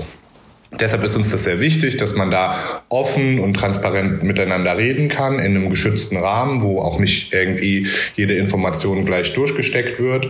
Deshalb 0.79 1.03
ist 1.03 1.15
uns 1.15 1.31
das 1.31 1.43
sehr 1.43 1.59
wichtig, 1.59 1.97
dass 1.97 2.15
man 2.15 2.31
da 2.31 2.83
offen 2.89 3.39
und 3.39 3.55
transparent 3.55 4.23
miteinander 4.23 4.77
reden 4.77 5.07
kann, 5.09 5.39
in 5.39 5.55
einem 5.55 5.69
geschützten 5.69 6.17
Rahmen, 6.17 6.61
wo 6.61 6.81
auch 6.81 6.99
nicht 6.99 7.33
irgendwie 7.33 7.87
jede 8.15 8.35
Information 8.35 9.05
gleich 9.05 9.33
durchgesteckt 9.33 9.99
wird. 9.99 10.27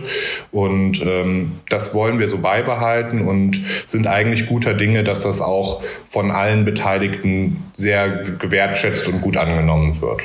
Und 0.52 1.04
ähm, 1.04 1.52
das 1.68 1.94
wollen 1.94 2.18
wir 2.18 2.28
so 2.28 2.38
beibehalten 2.38 3.22
und 3.22 3.60
sind 3.84 4.06
eigentlich 4.06 4.46
guter 4.46 4.74
Dinge, 4.74 5.04
dass 5.04 5.22
das 5.22 5.40
auch 5.40 5.82
von 6.08 6.30
allen 6.30 6.64
Beteiligten 6.64 7.62
sehr 7.72 8.24
gewertschätzt 8.38 9.08
und 9.08 9.20
gut 9.20 9.36
angenommen 9.36 10.00
wird. 10.00 10.22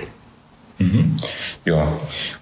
Mhm. 0.82 1.18
Ja, 1.66 1.88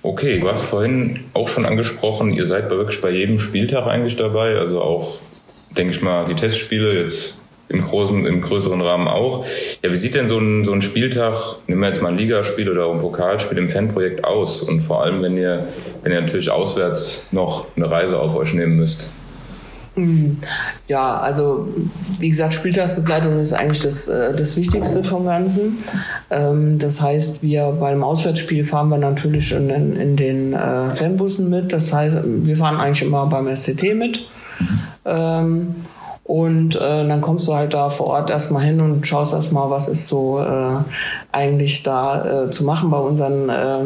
okay. 0.01 0.39
Du 0.39 0.49
hast 0.49 0.63
vorhin 0.63 1.25
auch 1.33 1.47
schon 1.47 1.65
angesprochen, 1.65 2.31
ihr 2.31 2.45
seid 2.45 2.69
wirklich 2.69 3.01
bei 3.01 3.09
jedem 3.09 3.39
Spieltag 3.39 3.87
eigentlich 3.87 4.15
dabei, 4.15 4.55
also 4.55 4.81
auch, 4.81 5.19
denke 5.77 5.93
ich 5.93 6.01
mal, 6.01 6.25
die 6.25 6.35
Testspiele 6.35 7.03
jetzt 7.03 7.38
im 7.69 7.81
großen, 7.81 8.25
im 8.25 8.41
größeren 8.41 8.81
Rahmen 8.81 9.07
auch. 9.07 9.45
Ja, 9.83 9.91
wie 9.91 9.95
sieht 9.95 10.15
denn 10.15 10.27
so 10.27 10.39
ein, 10.39 10.65
so 10.65 10.73
ein 10.73 10.81
Spieltag, 10.81 11.57
nehmen 11.67 11.81
wir 11.81 11.87
jetzt 11.87 12.01
mal 12.01 12.09
ein 12.09 12.17
Ligaspiel 12.17 12.69
oder 12.69 12.91
ein 12.91 12.99
Pokalspiel 12.99 13.57
im 13.57 13.69
Fanprojekt 13.69 14.25
aus? 14.25 14.63
Und 14.63 14.81
vor 14.81 15.03
allem, 15.03 15.21
wenn 15.21 15.37
ihr, 15.37 15.67
wenn 16.03 16.11
ihr 16.11 16.21
natürlich 16.21 16.49
auswärts 16.49 17.31
noch 17.31 17.67
eine 17.75 17.89
Reise 17.89 18.19
auf 18.19 18.35
euch 18.35 18.53
nehmen 18.53 18.75
müsst. 18.75 19.13
Hm. 19.95 20.37
Ja, 20.87 21.19
also 21.19 21.67
wie 22.19 22.29
gesagt, 22.29 22.53
Spieltagsbegleitung 22.53 23.37
ist 23.37 23.53
eigentlich 23.53 23.81
das, 23.81 24.07
äh, 24.07 24.35
das 24.35 24.55
Wichtigste 24.55 25.03
vom 25.03 25.25
Ganzen. 25.25 25.83
Ähm, 26.29 26.79
das 26.79 27.01
heißt, 27.01 27.43
wir 27.43 27.71
beim 27.71 28.03
Auswärtsspiel 28.03 28.65
fahren 28.65 28.89
wir 28.89 28.97
natürlich 28.97 29.51
in, 29.51 29.69
in, 29.69 30.15
den 30.15 30.53
äh, 30.53 30.91
Fanbussen 30.91 31.49
mit. 31.49 31.73
Das 31.73 31.93
heißt, 31.93 32.19
wir 32.23 32.55
fahren 32.55 32.77
eigentlich 32.77 33.01
immer 33.01 33.25
beim 33.25 33.53
SCT 33.53 33.93
mit. 33.95 34.25
Ähm, 35.05 35.75
und 36.29 36.75
äh, 36.75 37.07
dann 37.07 37.21
kommst 37.21 37.47
du 37.47 37.55
halt 37.55 37.73
da 37.73 37.89
vor 37.89 38.05
Ort 38.05 38.29
erstmal 38.29 38.61
hin 38.61 38.79
und 38.81 39.07
schaust 39.07 39.33
erstmal, 39.33 39.71
was 39.71 39.87
ist 39.87 40.07
so 40.07 40.39
äh, 40.39 40.77
eigentlich 41.31 41.81
da 41.81 42.43
äh, 42.43 42.51
zu 42.51 42.65
machen 42.65 42.91
bei 42.91 42.99
unseren 42.99 43.49
äh, 43.49 43.79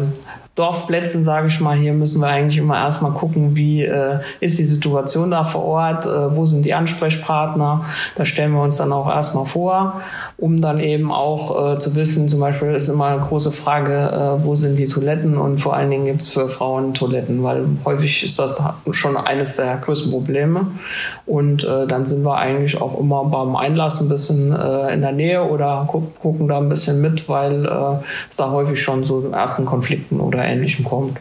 Dorfplätzen, 0.56 1.24
sage 1.24 1.48
ich 1.48 1.60
mal, 1.60 1.76
hier 1.76 1.94
müssen 1.94 2.22
wir 2.22 2.28
eigentlich 2.28 2.60
immer 2.60 2.78
erstmal 2.78 3.12
gucken, 3.14 3.56
wie 3.56 3.86
äh, 3.86 4.20
ist 4.40 4.60
die 4.60 4.64
Situation 4.64 5.32
da 5.32 5.44
vor 5.44 5.64
Ort, 5.64 6.06
äh, 6.06 6.36
wo 6.36 6.46
sind 6.46 6.64
die 6.64 6.76
Ansprechpartner. 6.76 7.86
Da 8.16 8.24
stellen 8.24 8.52
wir 8.52 8.62
uns 8.62 8.78
dann 8.78 8.92
auch 8.92 9.10
erstmal 9.10 9.48
vor, 9.48 10.02
um 10.38 10.62
dann 10.62 10.80
eben 10.80 11.12
auch 11.12 11.74
äh, 11.74 11.80
zu 11.80 11.96
wissen, 11.96 12.30
zum 12.30 12.40
Beispiel 12.40 12.68
ist 12.74 12.88
immer 12.88 13.08
eine 13.08 13.22
große 13.22 13.52
Frage, 13.52 13.96
äh, 13.96 14.46
wo 14.46 14.54
sind 14.54 14.78
die 14.78 14.88
Toiletten 14.88 15.38
und 15.38 15.58
vor 15.58 15.76
allen 15.76 15.90
Dingen 15.90 16.06
gibt's 16.06 16.30
für 16.30 16.48
Frauen 16.48 16.94
Toiletten, 16.94 17.42
weil 17.42 17.66
häufig 17.84 18.24
ist 18.24 18.38
das 18.38 18.62
schon 18.92 19.18
eines 19.18 19.56
der 19.56 19.78
größten 19.78 20.12
Probleme. 20.12 20.68
Und 21.26 21.64
äh, 21.64 21.88
dann 21.88 22.06
sind 22.06 22.24
wir 22.24 22.38
eigentlich 22.38 22.80
auch 22.80 23.00
immer 23.00 23.26
beim 23.26 23.56
Einlass 23.56 24.02
ein 24.02 24.10
bisschen 24.10 24.56
äh, 24.56 24.94
in 24.94 25.02
der 25.02 25.14
Nähe 25.14 25.44
oder 25.44 25.88
gu 25.88 26.04
gucken 26.22 26.48
da 26.48 26.58
ein 26.58 26.70
bisschen 26.70 27.02
mit, 27.02 27.28
weil 27.28 27.66
es 28.30 28.38
da 28.38 28.52
häufig 28.52 28.82
schon 28.82 29.04
so 29.04 29.30
ersten 29.32 29.66
Konflikten 29.66 30.20
oder 30.20 30.43
oder 30.44 30.52
Ähnlichem 30.52 30.86
kommt. 30.86 31.20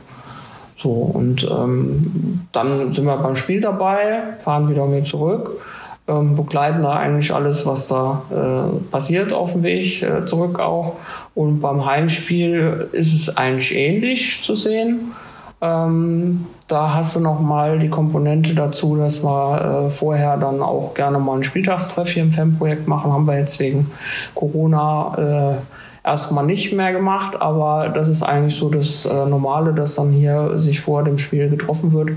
So, 0.82 0.90
und 0.90 1.48
ähm, 1.48 2.46
dann 2.50 2.92
sind 2.92 3.04
wir 3.04 3.16
beim 3.16 3.36
Spiel 3.36 3.60
dabei, 3.60 4.22
fahren 4.40 4.68
wieder 4.68 4.86
mit 4.86 5.06
zurück, 5.06 5.60
ähm, 6.08 6.34
begleiten 6.34 6.82
da 6.82 6.94
eigentlich 6.94 7.32
alles, 7.32 7.64
was 7.66 7.86
da 7.86 8.22
äh, 8.30 8.90
passiert 8.90 9.32
auf 9.32 9.52
dem 9.52 9.62
Weg 9.62 10.02
äh, 10.02 10.24
zurück 10.26 10.58
auch. 10.58 10.94
Und 11.34 11.60
beim 11.60 11.86
Heimspiel 11.86 12.88
ist 12.90 13.14
es 13.14 13.36
eigentlich 13.36 13.76
ähnlich 13.76 14.42
zu 14.42 14.56
sehen. 14.56 15.12
Ähm, 15.60 16.46
da 16.66 16.94
hast 16.94 17.14
du 17.14 17.20
noch 17.20 17.38
mal 17.38 17.78
die 17.78 17.88
Komponente 17.90 18.54
dazu, 18.54 18.96
dass 18.96 19.22
wir 19.22 19.86
äh, 19.86 19.90
vorher 19.90 20.36
dann 20.36 20.60
auch 20.60 20.94
gerne 20.94 21.20
mal 21.20 21.36
ein 21.36 21.44
Spieltagstreff 21.44 22.10
hier 22.10 22.24
im 22.24 22.32
Fanprojekt 22.32 22.88
machen. 22.88 23.12
Haben 23.12 23.28
wir 23.28 23.38
jetzt 23.38 23.60
wegen 23.60 23.88
Corona 24.34 25.52
äh, 25.52 25.71
erstmal 26.04 26.46
nicht 26.46 26.72
mehr 26.72 26.92
gemacht, 26.92 27.40
aber 27.40 27.88
das 27.88 28.08
ist 28.08 28.22
eigentlich 28.22 28.56
so 28.56 28.68
das 28.70 29.04
äh, 29.04 29.26
Normale, 29.26 29.72
dass 29.72 29.94
dann 29.94 30.12
hier 30.12 30.58
sich 30.58 30.80
vor 30.80 31.04
dem 31.04 31.18
Spiel 31.18 31.48
getroffen 31.48 31.92
wird 31.92 32.10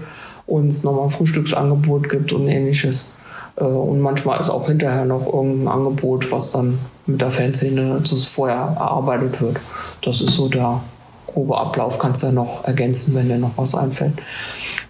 und 0.47 0.67
es 0.67 0.83
nochmal 0.83 1.05
ein 1.05 1.09
Frühstücksangebot 1.11 2.09
gibt 2.09 2.33
und 2.33 2.47
ähnliches. 2.47 3.15
Äh, 3.57 3.63
und 3.63 4.01
manchmal 4.01 4.39
ist 4.39 4.49
auch 4.49 4.67
hinterher 4.67 5.05
noch 5.05 5.25
irgendein 5.25 5.67
Angebot, 5.67 6.31
was 6.31 6.51
dann 6.51 6.79
mit 7.05 7.21
der 7.21 7.31
Fanszene 7.31 8.01
vorher 8.27 8.75
erarbeitet 8.77 9.39
wird. 9.41 9.57
Das 10.01 10.21
ist 10.21 10.33
so 10.33 10.49
der 10.49 10.81
grobe 11.27 11.57
Ablauf. 11.57 11.99
Kannst 11.99 12.23
du 12.23 12.27
ja 12.27 12.33
noch 12.33 12.63
ergänzen, 12.63 13.15
wenn 13.15 13.29
dir 13.29 13.37
noch 13.37 13.51
was 13.55 13.75
einfällt. 13.75 14.13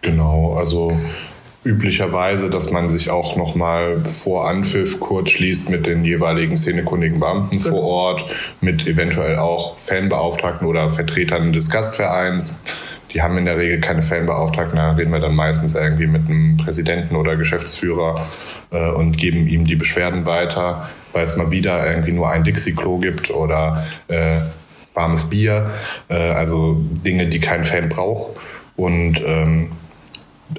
Genau, 0.02 0.54
also 0.54 0.92
üblicherweise, 1.66 2.50
dass 2.52 2.70
man 2.70 2.90
sich 2.90 3.10
auch 3.10 3.36
nochmal 3.36 3.98
vor 4.06 4.48
Anpfiff 4.48 5.00
kurz 5.00 5.32
schließt 5.32 5.72
mit 5.72 5.88
den 5.88 6.06
jeweiligen 6.06 6.56
szenekundigen 6.56 7.20
Beamten 7.20 7.58
vor 7.58 7.72
genau. 7.72 7.84
Ort, 7.84 8.26
mit 8.62 8.86
eventuell 8.88 9.38
auch 9.38 9.78
Fanbeauftragten 9.80 10.68
oder 10.68 10.92
Vertretern 10.92 11.52
des 11.54 11.72
Gastvereins. 11.72 12.62
Die 13.12 13.24
haben 13.24 13.38
in 13.38 13.46
der 13.46 13.58
Regel 13.58 13.80
keine 13.80 14.04
Fanbeauftragten, 14.04 14.78
da 14.78 14.92
reden 14.92 15.12
wir 15.12 15.20
dann 15.20 15.36
meistens 15.36 15.74
irgendwie 15.74 16.06
mit 16.06 16.30
einem 16.30 16.58
Präsidenten 16.58 17.16
oder 17.16 17.36
Geschäftsführer 17.36 18.28
äh, 18.72 18.92
und 18.92 19.18
geben 19.18 19.48
ihm 19.48 19.64
die 19.64 19.76
Beschwerden 19.76 20.26
weiter, 20.26 20.90
weil 21.14 21.26
es 21.26 21.36
mal 21.36 21.50
wieder 21.50 21.90
irgendwie 21.90 22.12
nur 22.12 22.30
ein 22.30 22.44
Dixie-Klo 22.44 23.00
gibt 23.00 23.32
oder 23.32 23.86
äh, 24.08 24.38
warmes 24.94 25.26
Bier, 25.26 25.72
äh, 26.10 26.16
also 26.16 26.78
Dinge, 27.06 27.26
die 27.26 27.40
kein 27.40 27.64
Fan 27.64 27.90
braucht. 27.90 28.38
Und 28.76 29.22
ähm, 29.26 29.72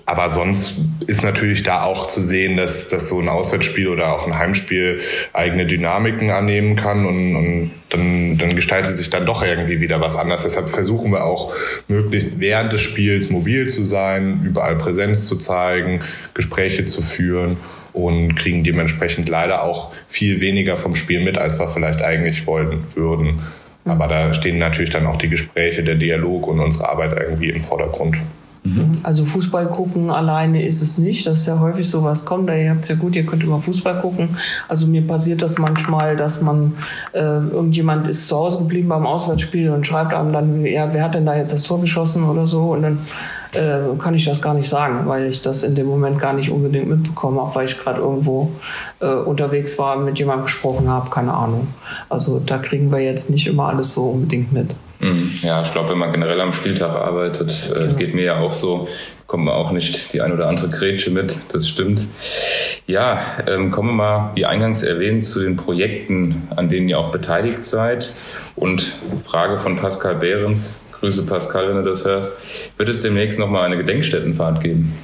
aber 0.05 0.31
sonst 0.31 0.81
ist 1.07 1.23
natürlich 1.23 1.63
da 1.63 1.85
auch 1.85 2.09
zu 2.09 2.21
sehen, 2.21 2.57
dass, 2.57 2.89
dass 2.89 3.09
so 3.09 3.21
ein 3.21 3.29
Auswärtsspiel 3.29 3.89
oder 3.89 4.15
auch 4.15 4.27
ein 4.27 4.37
Heimspiel 4.37 5.01
eigene 5.33 5.65
Dynamiken 5.67 6.31
annehmen 6.31 6.75
kann 6.75 7.07
und, 7.07 7.37
und 7.37 7.71
dann, 7.91 8.37
dann 8.37 8.57
gestaltet 8.57 8.95
sich 8.95 9.11
dann 9.11 9.27
doch 9.27 9.45
irgendwie 9.45 9.81
wieder 9.81 10.01
was 10.01 10.17
anders. 10.17 10.43
Deshalb 10.43 10.71
versuchen 10.71 11.13
wir 11.13 11.25
auch 11.25 11.53
möglichst 11.87 12.41
während 12.41 12.73
des 12.73 12.81
Spiels 12.81 13.31
mobil 13.31 13.69
zu 13.69 13.85
sein, 13.85 14.43
überall 14.45 14.77
Präsenz 14.77 15.27
zu 15.27 15.37
zeigen, 15.37 16.01
Gespräche 16.35 16.85
zu 16.85 17.01
führen 17.01 17.59
und 17.93 18.35
kriegen 18.35 18.65
dementsprechend 18.65 19.29
leider 19.29 19.63
auch 19.63 19.93
viel 20.09 20.41
weniger 20.41 20.77
vom 20.77 20.97
Spiel 20.97 21.21
mit, 21.21 21.39
als 21.39 21.59
wir 21.61 21.69
vielleicht 21.69 22.03
eigentlich 22.03 22.47
wollen 22.47 22.85
würden. 22.95 23.43
Aber 23.85 24.09
da 24.09 24.35
stehen 24.35 24.59
natürlich 24.59 24.91
dann 24.91 25.07
auch 25.07 25.17
die 25.17 25.29
Gespräche, 25.29 25.85
der 25.85 25.95
Dialog 25.95 26.49
und 26.49 26.59
unsere 26.59 26.89
Arbeit 26.89 27.17
irgendwie 27.19 27.51
im 27.51 27.63
Vordergrund. 27.63 28.17
Mhm. 28.67 28.93
Also 29.03 29.25
Fußball 29.25 29.69
gucken 29.69 30.11
alleine 30.11 30.67
ist 30.67 30.83
es 30.83 30.99
nicht. 30.99 31.27
Das 31.27 31.41
ist 31.41 31.47
ja 31.47 31.61
häufig 31.61 31.89
so, 31.89 32.03
was 32.03 32.25
kommt. 32.25 32.51
Ihr 32.51 32.71
habt 32.71 32.83
es 32.83 32.89
ja 32.89 32.97
gut, 32.97 33.15
ihr 33.15 33.25
könnt 33.25 33.45
immer 33.45 33.61
Fußball 33.61 34.01
gucken. 34.01 34.37
Also 34.69 34.87
mir 34.87 35.07
passiert 35.07 35.43
das 35.43 35.59
manchmal, 35.59 36.17
dass 36.17 36.43
man, 36.43 36.75
äh, 37.13 37.21
irgendjemand 37.21 38.09
ist 38.09 38.27
zu 38.27 38.37
Hause 38.37 38.59
geblieben 38.59 38.89
beim 38.89 39.07
Auswärtsspiel 39.07 39.71
und 39.71 39.87
schreibt 39.87 40.15
einem 40.15 40.33
dann, 40.33 40.65
ja, 40.65 40.93
wer 40.93 41.05
hat 41.05 41.15
denn 41.15 41.27
da 41.27 41.37
jetzt 41.37 41.53
das 41.53 41.63
Tor 41.63 41.81
geschossen 41.81 42.25
oder 42.25 42.47
so? 42.47 42.73
Und 42.73 42.83
dann 42.83 42.99
äh, 43.53 43.97
kann 43.99 44.15
ich 44.15 44.25
das 44.25 44.43
gar 44.43 44.55
nicht 44.55 44.69
sagen, 44.69 45.07
weil 45.07 45.27
ich 45.27 45.43
das 45.43 45.63
in 45.63 45.75
dem 45.75 45.87
Moment 45.87 46.19
gar 46.19 46.33
nicht 46.33 46.51
unbedingt 46.51 46.89
mitbekommen 46.89 47.39
habe, 47.41 47.55
weil 47.55 47.67
ich 47.67 47.79
gerade 47.79 48.01
irgendwo 48.01 48.51
äh, 49.01 49.15
unterwegs 49.15 49.79
war, 49.79 49.99
mit 49.99 50.19
jemandem 50.19 50.47
gesprochen 50.47 50.89
habe, 50.89 51.11
keine 51.11 51.33
Ahnung. 51.33 51.69
Also 52.09 52.41
da 52.41 52.59
kriegen 52.59 52.91
wir 52.91 53.01
jetzt 53.01 53.31
nicht 53.31 53.47
immer 53.47 53.69
alles 53.69 53.95
so 53.95 54.11
unbedingt 54.11 54.53
mit. 54.53 54.75
Mhm. 55.01 55.33
Ja, 55.43 55.63
ich 55.63 55.73
glaube, 55.73 55.91
wenn 55.91 55.99
man 55.99 56.13
generell 56.13 56.41
am 56.41 56.53
Spieltag 56.53 56.91
arbeitet, 56.91 57.51
äh, 57.75 57.83
es 57.83 57.97
geht 57.97 58.15
mir 58.15 58.25
ja 58.25 58.39
auch 58.39 58.53
so, 58.53 58.89
kommt 59.27 59.45
man 59.45 59.55
auch 59.55 59.73
nicht 59.73 60.13
die 60.13 60.21
ein 60.21 60.33
oder 60.33 60.49
andere 60.49 60.69
Grätsche 60.69 61.11
mit, 61.11 61.37
das 61.53 61.69
stimmt. 61.69 62.03
Ja, 62.87 63.21
ähm, 63.47 63.71
kommen 63.71 63.91
wir 63.91 63.95
mal, 63.95 64.33
wie 64.37 64.47
eingangs 64.47 64.83
erwähnt, 64.83 65.27
zu 65.27 65.41
den 65.41 65.57
Projekten, 65.57 66.49
an 66.55 66.69
denen 66.69 66.89
ihr 66.89 66.99
auch 66.99 67.11
beteiligt 67.11 67.67
seid. 67.67 68.13
Und 68.55 68.93
Frage 69.25 69.59
von 69.59 69.77
Pascal 69.77 70.15
Behrens, 70.15 70.81
Grüße 70.93 71.27
Pascal, 71.27 71.69
wenn 71.69 71.77
du 71.77 71.83
das 71.83 72.05
hörst, 72.05 72.39
wird 72.79 72.89
es 72.89 73.03
demnächst 73.03 73.39
nochmal 73.39 73.65
eine 73.65 73.77
Gedenkstättenfahrt 73.77 74.63
geben? 74.63 74.95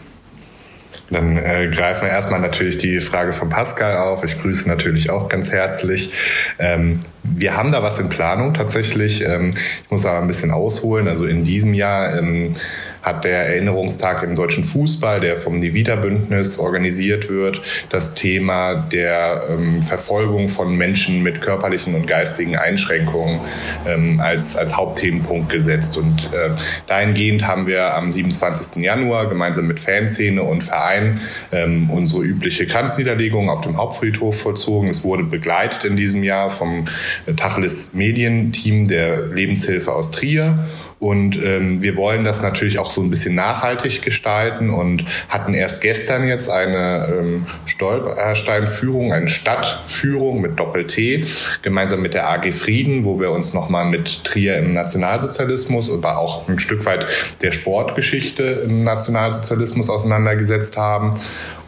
Dann 1.12 1.36
äh, 1.36 1.68
greifen 1.68 2.06
wir 2.06 2.10
erstmal 2.10 2.40
natürlich 2.40 2.78
die 2.78 3.00
Frage 3.00 3.32
von 3.32 3.48
Pascal 3.50 3.98
auf. 3.98 4.24
Ich 4.24 4.40
grüße 4.40 4.66
natürlich 4.66 5.10
auch 5.10 5.28
ganz 5.28 5.52
herzlich. 5.52 6.12
Ähm, 6.58 6.98
wir 7.22 7.56
haben 7.56 7.70
da 7.70 7.82
was 7.82 7.98
in 7.98 8.08
Planung 8.08 8.54
tatsächlich. 8.54 9.22
Ähm, 9.24 9.54
ich 9.84 9.90
muss 9.90 10.06
aber 10.06 10.20
ein 10.20 10.26
bisschen 10.26 10.50
ausholen. 10.50 11.08
Also 11.08 11.26
in 11.26 11.44
diesem 11.44 11.74
Jahr 11.74 12.18
ähm, 12.18 12.54
hat 13.02 13.24
der 13.24 13.48
Erinnerungstag 13.48 14.22
im 14.22 14.34
deutschen 14.34 14.64
Fußball, 14.64 15.20
der 15.20 15.36
vom 15.36 15.56
Nivida-Bündnis 15.56 16.58
organisiert 16.58 17.28
wird, 17.28 17.60
das 17.90 18.14
Thema 18.14 18.74
der 18.74 19.48
ähm, 19.50 19.82
Verfolgung 19.82 20.48
von 20.48 20.76
Menschen 20.76 21.22
mit 21.22 21.40
körperlichen 21.40 21.94
und 21.94 22.06
geistigen 22.06 22.56
Einschränkungen 22.56 23.40
ähm, 23.86 24.20
als, 24.20 24.56
als 24.56 24.76
Hauptthemenpunkt 24.76 25.50
gesetzt. 25.50 25.98
Und 25.98 26.32
äh, 26.32 26.50
dahingehend 26.86 27.46
haben 27.46 27.66
wir 27.66 27.94
am 27.94 28.10
27. 28.10 28.82
Januar 28.82 29.28
gemeinsam 29.28 29.66
mit 29.66 29.80
Fanszene 29.80 30.42
und 30.42 30.62
Verein 30.62 31.20
ähm, 31.50 31.90
unsere 31.90 32.22
übliche 32.22 32.66
Kranzniederlegung 32.66 33.50
auf 33.50 33.62
dem 33.62 33.76
Hauptfriedhof 33.76 34.40
vollzogen. 34.40 34.88
Es 34.88 35.02
wurde 35.02 35.24
begleitet 35.24 35.84
in 35.84 35.96
diesem 35.96 36.22
Jahr 36.22 36.50
vom 36.50 36.86
Tacheles 37.36 37.94
Medienteam 37.94 38.86
der 38.86 39.26
Lebenshilfe 39.26 39.92
aus 39.92 40.12
Trier 40.12 40.66
und 41.02 41.36
ähm, 41.42 41.82
wir 41.82 41.96
wollen 41.96 42.22
das 42.22 42.42
natürlich 42.42 42.78
auch 42.78 42.92
so 42.92 43.02
ein 43.02 43.10
bisschen 43.10 43.34
nachhaltig 43.34 44.02
gestalten 44.02 44.70
und 44.70 45.04
hatten 45.28 45.52
erst 45.52 45.80
gestern 45.80 46.28
jetzt 46.28 46.48
eine 46.48 47.08
ähm, 47.08 47.46
Stolpersteinführung, 47.66 49.12
eine 49.12 49.26
Stadtführung 49.26 50.40
mit 50.40 50.60
Doppel-T, 50.60 51.24
gemeinsam 51.62 52.02
mit 52.02 52.14
der 52.14 52.30
AG 52.30 52.52
Frieden, 52.52 53.04
wo 53.04 53.18
wir 53.18 53.32
uns 53.32 53.52
nochmal 53.52 53.86
mit 53.86 54.22
Trier 54.22 54.58
im 54.58 54.74
Nationalsozialismus, 54.74 55.90
aber 55.90 56.18
auch 56.18 56.48
ein 56.48 56.60
Stück 56.60 56.86
weit 56.86 57.08
der 57.42 57.50
Sportgeschichte 57.50 58.62
im 58.64 58.84
Nationalsozialismus 58.84 59.90
auseinandergesetzt 59.90 60.76
haben. 60.76 61.10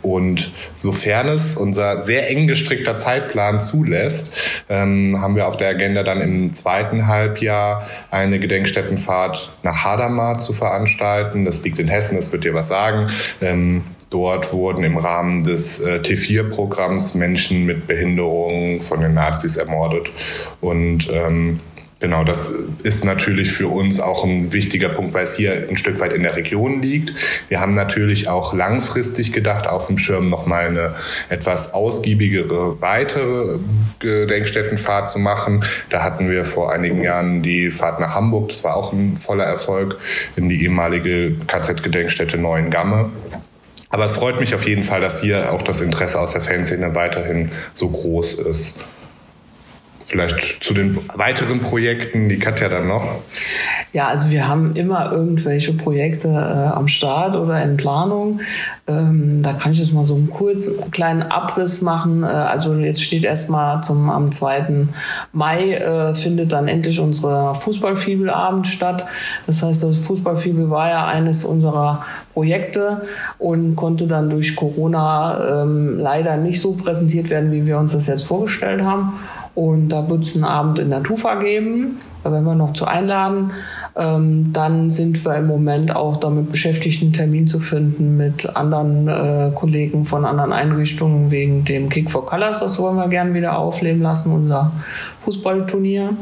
Und 0.04 0.52
sofern 0.74 1.28
es 1.28 1.56
unser 1.56 2.00
sehr 2.02 2.30
eng 2.30 2.46
gestrickter 2.46 2.98
Zeitplan 2.98 3.58
zulässt, 3.58 4.36
ähm, 4.68 5.18
haben 5.20 5.34
wir 5.34 5.48
auf 5.48 5.56
der 5.56 5.70
Agenda 5.70 6.02
dann 6.02 6.20
im 6.20 6.52
zweiten 6.52 7.06
Halbjahr 7.06 7.88
eine 8.10 8.38
Gedenkstättenfahrt 8.38 9.54
nach 9.62 9.82
Hadamar 9.82 10.38
zu 10.38 10.52
veranstalten. 10.52 11.46
Das 11.46 11.64
liegt 11.64 11.78
in 11.78 11.88
Hessen, 11.88 12.16
das 12.16 12.32
wird 12.32 12.44
dir 12.44 12.52
was 12.52 12.68
sagen. 12.68 13.08
Ähm, 13.40 13.82
Dort 14.14 14.52
wurden 14.52 14.84
im 14.84 14.96
Rahmen 14.96 15.42
des 15.42 15.80
äh, 15.80 15.98
T4-Programms 15.98 17.16
Menschen 17.16 17.66
mit 17.66 17.88
Behinderungen 17.88 18.80
von 18.80 19.00
den 19.00 19.12
Nazis 19.12 19.56
ermordet. 19.56 20.12
Und 20.60 21.10
ähm, 21.12 21.58
Genau, 22.04 22.22
das 22.22 22.66
ist 22.82 23.06
natürlich 23.06 23.50
für 23.50 23.68
uns 23.68 23.98
auch 23.98 24.24
ein 24.24 24.52
wichtiger 24.52 24.90
Punkt, 24.90 25.14
weil 25.14 25.24
es 25.24 25.36
hier 25.36 25.68
ein 25.70 25.78
Stück 25.78 26.00
weit 26.00 26.12
in 26.12 26.22
der 26.22 26.36
Region 26.36 26.82
liegt. 26.82 27.14
Wir 27.48 27.62
haben 27.62 27.72
natürlich 27.72 28.28
auch 28.28 28.52
langfristig 28.52 29.32
gedacht, 29.32 29.66
auf 29.66 29.86
dem 29.86 29.96
Schirm 29.96 30.26
nochmal 30.26 30.66
eine 30.66 30.96
etwas 31.30 31.72
ausgiebigere, 31.72 32.78
weitere 32.82 33.58
Gedenkstättenfahrt 34.00 35.08
zu 35.08 35.18
machen. 35.18 35.64
Da 35.88 36.02
hatten 36.02 36.30
wir 36.30 36.44
vor 36.44 36.70
einigen 36.70 37.02
Jahren 37.02 37.42
die 37.42 37.70
Fahrt 37.70 38.00
nach 38.00 38.14
Hamburg. 38.14 38.50
Das 38.50 38.64
war 38.64 38.76
auch 38.76 38.92
ein 38.92 39.16
voller 39.16 39.44
Erfolg 39.44 39.98
in 40.36 40.50
die 40.50 40.62
ehemalige 40.62 41.36
KZ-Gedenkstätte 41.46 42.36
Neuengamme. 42.36 43.12
Aber 43.88 44.04
es 44.04 44.12
freut 44.12 44.38
mich 44.40 44.54
auf 44.54 44.68
jeden 44.68 44.84
Fall, 44.84 45.00
dass 45.00 45.22
hier 45.22 45.54
auch 45.54 45.62
das 45.62 45.80
Interesse 45.80 46.20
aus 46.20 46.32
der 46.32 46.42
Fanszene 46.42 46.94
weiterhin 46.94 47.50
so 47.72 47.88
groß 47.88 48.34
ist. 48.34 48.76
Vielleicht 50.06 50.62
zu 50.62 50.74
den 50.74 50.98
weiteren 51.14 51.60
Projekten, 51.60 52.28
die 52.28 52.38
Katja 52.38 52.68
dann 52.68 52.88
noch. 52.88 53.14
Ja, 53.94 54.08
also 54.08 54.30
wir 54.30 54.46
haben 54.46 54.76
immer 54.76 55.10
irgendwelche 55.12 55.72
Projekte 55.72 56.28
äh, 56.28 56.76
am 56.76 56.88
Start 56.88 57.36
oder 57.36 57.62
in 57.62 57.76
Planung. 57.76 58.40
Ähm, 58.86 59.42
da 59.42 59.54
kann 59.54 59.72
ich 59.72 59.78
jetzt 59.78 59.94
mal 59.94 60.04
so 60.04 60.16
einen 60.16 60.28
kurzen 60.28 60.90
kleinen 60.90 61.22
Abriss 61.22 61.80
machen. 61.80 62.22
Äh, 62.22 62.26
also 62.26 62.74
jetzt 62.74 63.02
steht 63.02 63.24
erstmal 63.24 63.82
zum 63.82 64.10
am 64.10 64.30
2. 64.30 64.88
Mai 65.32 65.72
äh, 65.72 66.14
findet 66.14 66.52
dann 66.52 66.68
endlich 66.68 67.00
unsere 67.00 67.54
Fußballfibelabend 67.54 68.66
statt. 68.66 69.06
Das 69.46 69.62
heißt, 69.62 69.84
das 69.84 69.96
Fußballfibel 69.96 70.68
war 70.68 70.90
ja 70.90 71.06
eines 71.06 71.44
unserer 71.44 72.04
Projekte 72.34 73.06
und 73.38 73.74
konnte 73.76 74.06
dann 74.06 74.28
durch 74.28 74.54
Corona 74.54 75.62
ähm, 75.62 75.98
leider 75.98 76.36
nicht 76.36 76.60
so 76.60 76.74
präsentiert 76.74 77.30
werden, 77.30 77.52
wie 77.52 77.64
wir 77.64 77.78
uns 77.78 77.92
das 77.92 78.06
jetzt 78.06 78.24
vorgestellt 78.24 78.82
haben. 78.82 79.14
Und 79.54 79.90
da 79.90 80.08
wird 80.08 80.24
es 80.24 80.34
einen 80.34 80.44
Abend 80.44 80.80
in 80.80 80.90
der 80.90 81.02
Tufa 81.02 81.36
geben. 81.36 82.00
Da 82.24 82.32
werden 82.32 82.44
wir 82.44 82.56
noch 82.56 82.72
zu 82.72 82.86
einladen. 82.86 83.52
Ähm, 83.94 84.52
dann 84.52 84.90
sind 84.90 85.24
wir 85.24 85.36
im 85.36 85.46
Moment 85.46 85.94
auch 85.94 86.16
damit 86.16 86.50
beschäftigt, 86.50 87.02
einen 87.02 87.12
Termin 87.12 87.46
zu 87.46 87.60
finden 87.60 88.16
mit 88.16 88.56
anderen 88.56 89.06
äh, 89.06 89.52
Kollegen 89.54 90.06
von 90.06 90.24
anderen 90.24 90.52
Einrichtungen 90.52 91.30
wegen 91.30 91.64
dem 91.64 91.88
Kick 91.88 92.10
for 92.10 92.26
Colors. 92.26 92.60
Das 92.60 92.80
wollen 92.80 92.96
wir 92.96 93.06
gerne 93.06 93.32
wieder 93.34 93.56
aufleben 93.56 94.02
lassen, 94.02 94.32
unser 94.32 94.72
Fußballturnier. 95.24 96.16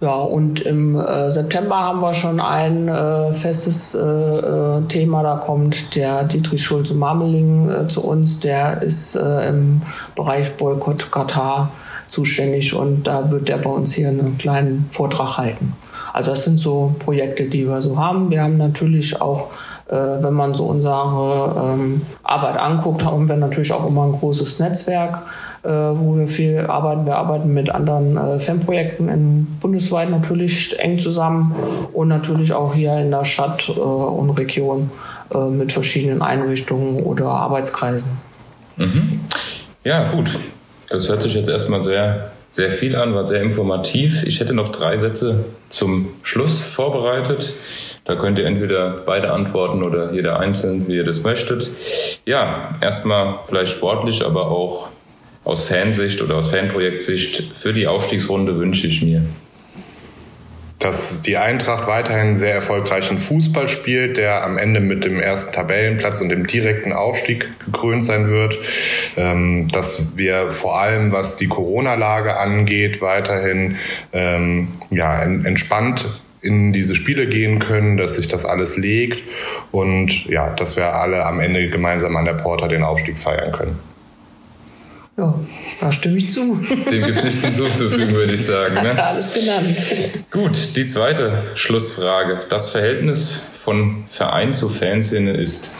Ja, 0.00 0.14
und 0.14 0.60
im 0.62 0.98
äh, 0.98 1.30
September 1.30 1.76
haben 1.76 2.00
wir 2.00 2.12
schon 2.14 2.40
ein 2.40 2.88
äh, 2.88 3.32
festes 3.34 3.94
äh, 3.94 4.00
äh 4.00 4.82
Thema. 4.88 5.22
Da 5.22 5.36
kommt 5.36 5.94
der 5.94 6.24
Dietrich 6.24 6.62
Schulze-Marmeling 6.62 7.70
äh, 7.70 7.88
zu 7.88 8.02
uns. 8.02 8.40
Der 8.40 8.82
ist 8.82 9.14
äh, 9.14 9.48
im 9.50 9.82
Bereich 10.16 10.56
Boykott 10.56 11.12
Katar 11.12 11.70
zuständig 12.12 12.74
und 12.74 13.06
da 13.06 13.30
wird 13.30 13.48
er 13.48 13.58
bei 13.58 13.70
uns 13.70 13.94
hier 13.94 14.08
einen 14.08 14.36
kleinen 14.36 14.88
Vortrag 14.92 15.38
halten. 15.38 15.72
Also 16.12 16.30
das 16.32 16.44
sind 16.44 16.58
so 16.58 16.94
Projekte, 16.98 17.44
die 17.44 17.66
wir 17.66 17.80
so 17.80 17.96
haben. 17.96 18.30
Wir 18.30 18.42
haben 18.42 18.58
natürlich 18.58 19.20
auch, 19.22 19.48
äh, 19.88 19.94
wenn 19.94 20.34
man 20.34 20.54
so 20.54 20.66
unsere 20.66 21.72
ähm, 21.72 22.02
Arbeit 22.22 22.58
anguckt, 22.58 23.02
haben 23.02 23.28
wir 23.28 23.36
natürlich 23.36 23.72
auch 23.72 23.86
immer 23.86 24.04
ein 24.04 24.12
großes 24.12 24.58
Netzwerk, 24.58 25.22
äh, 25.62 25.70
wo 25.70 26.16
wir 26.16 26.28
viel 26.28 26.66
arbeiten. 26.66 27.06
Wir 27.06 27.16
arbeiten 27.16 27.54
mit 27.54 27.70
anderen 27.70 28.18
äh, 28.18 28.38
Fanprojekten 28.38 29.08
in 29.08 29.46
bundesweit 29.60 30.10
natürlich 30.10 30.78
eng 30.78 30.98
zusammen 30.98 31.54
und 31.94 32.08
natürlich 32.08 32.52
auch 32.52 32.74
hier 32.74 32.98
in 32.98 33.10
der 33.10 33.24
Stadt 33.24 33.70
äh, 33.70 33.80
und 33.80 34.30
Region 34.30 34.90
äh, 35.34 35.48
mit 35.48 35.72
verschiedenen 35.72 36.20
Einrichtungen 36.20 37.02
oder 37.02 37.28
Arbeitskreisen. 37.28 38.10
Mhm. 38.76 39.20
Ja, 39.82 40.12
gut. 40.12 40.38
Das 40.92 41.08
hört 41.08 41.22
sich 41.22 41.34
jetzt 41.34 41.48
erstmal 41.48 41.80
sehr, 41.80 42.32
sehr 42.50 42.70
viel 42.70 42.96
an, 42.96 43.14
war 43.14 43.26
sehr 43.26 43.40
informativ. 43.42 44.24
Ich 44.24 44.40
hätte 44.40 44.52
noch 44.52 44.68
drei 44.68 44.98
Sätze 44.98 45.44
zum 45.70 46.10
Schluss 46.22 46.62
vorbereitet. 46.62 47.54
Da 48.04 48.16
könnt 48.16 48.38
ihr 48.38 48.46
entweder 48.46 49.02
beide 49.06 49.32
antworten 49.32 49.82
oder 49.82 50.12
jeder 50.12 50.38
einzeln, 50.38 50.86
wie 50.88 50.96
ihr 50.96 51.04
das 51.04 51.22
möchtet. 51.22 51.70
Ja, 52.26 52.76
erstmal 52.80 53.38
vielleicht 53.44 53.72
sportlich, 53.72 54.24
aber 54.24 54.50
auch 54.50 54.90
aus 55.44 55.64
Fansicht 55.64 56.20
oder 56.20 56.36
aus 56.36 56.48
Fanprojektsicht 56.48 57.56
für 57.56 57.72
die 57.72 57.86
Aufstiegsrunde 57.86 58.58
wünsche 58.58 58.86
ich 58.86 59.02
mir 59.02 59.22
dass 60.82 61.22
die 61.22 61.36
Eintracht 61.36 61.86
weiterhin 61.86 62.36
sehr 62.36 62.54
erfolgreichen 62.54 63.18
Fußball 63.18 63.68
spielt, 63.68 64.16
der 64.16 64.42
am 64.42 64.58
Ende 64.58 64.80
mit 64.80 65.04
dem 65.04 65.20
ersten 65.20 65.52
Tabellenplatz 65.52 66.20
und 66.20 66.28
dem 66.28 66.46
direkten 66.46 66.92
Aufstieg 66.92 67.48
gekrönt 67.64 68.04
sein 68.04 68.28
wird. 68.28 68.58
Ähm, 69.16 69.68
dass 69.68 70.16
wir 70.16 70.50
vor 70.50 70.80
allem, 70.80 71.12
was 71.12 71.36
die 71.36 71.48
Corona-Lage 71.48 72.36
angeht, 72.36 73.00
weiterhin 73.00 73.76
ähm, 74.12 74.68
ja, 74.90 75.22
entspannt 75.22 76.20
in 76.40 76.72
diese 76.72 76.96
Spiele 76.96 77.28
gehen 77.28 77.60
können, 77.60 77.96
dass 77.96 78.16
sich 78.16 78.26
das 78.26 78.44
alles 78.44 78.76
legt 78.76 79.22
und 79.70 80.26
ja, 80.26 80.50
dass 80.50 80.76
wir 80.76 80.94
alle 80.94 81.24
am 81.24 81.38
Ende 81.38 81.68
gemeinsam 81.68 82.16
an 82.16 82.24
der 82.24 82.32
Porta 82.32 82.66
den 82.66 82.82
Aufstieg 82.82 83.18
feiern 83.18 83.52
können. 83.52 83.91
Ja, 85.22 85.34
da 85.80 85.92
stimme 85.92 86.18
ich 86.18 86.30
zu. 86.30 86.58
Dem 86.90 87.04
gibt 87.04 87.18
es 87.18 87.24
nichts 87.24 87.42
hinzuzufügen, 87.42 88.12
würde 88.14 88.32
ich 88.32 88.44
sagen. 88.44 88.76
Hat 88.76 88.96
ne? 88.96 89.04
alles 89.04 89.32
genannt. 89.32 89.76
Gut, 90.32 90.74
die 90.74 90.88
zweite 90.88 91.44
Schlussfrage. 91.54 92.40
Das 92.48 92.70
Verhältnis 92.70 93.52
von 93.62 94.02
Verein 94.08 94.56
zu 94.56 94.68
Fanszene 94.68 95.30
ist 95.32 95.74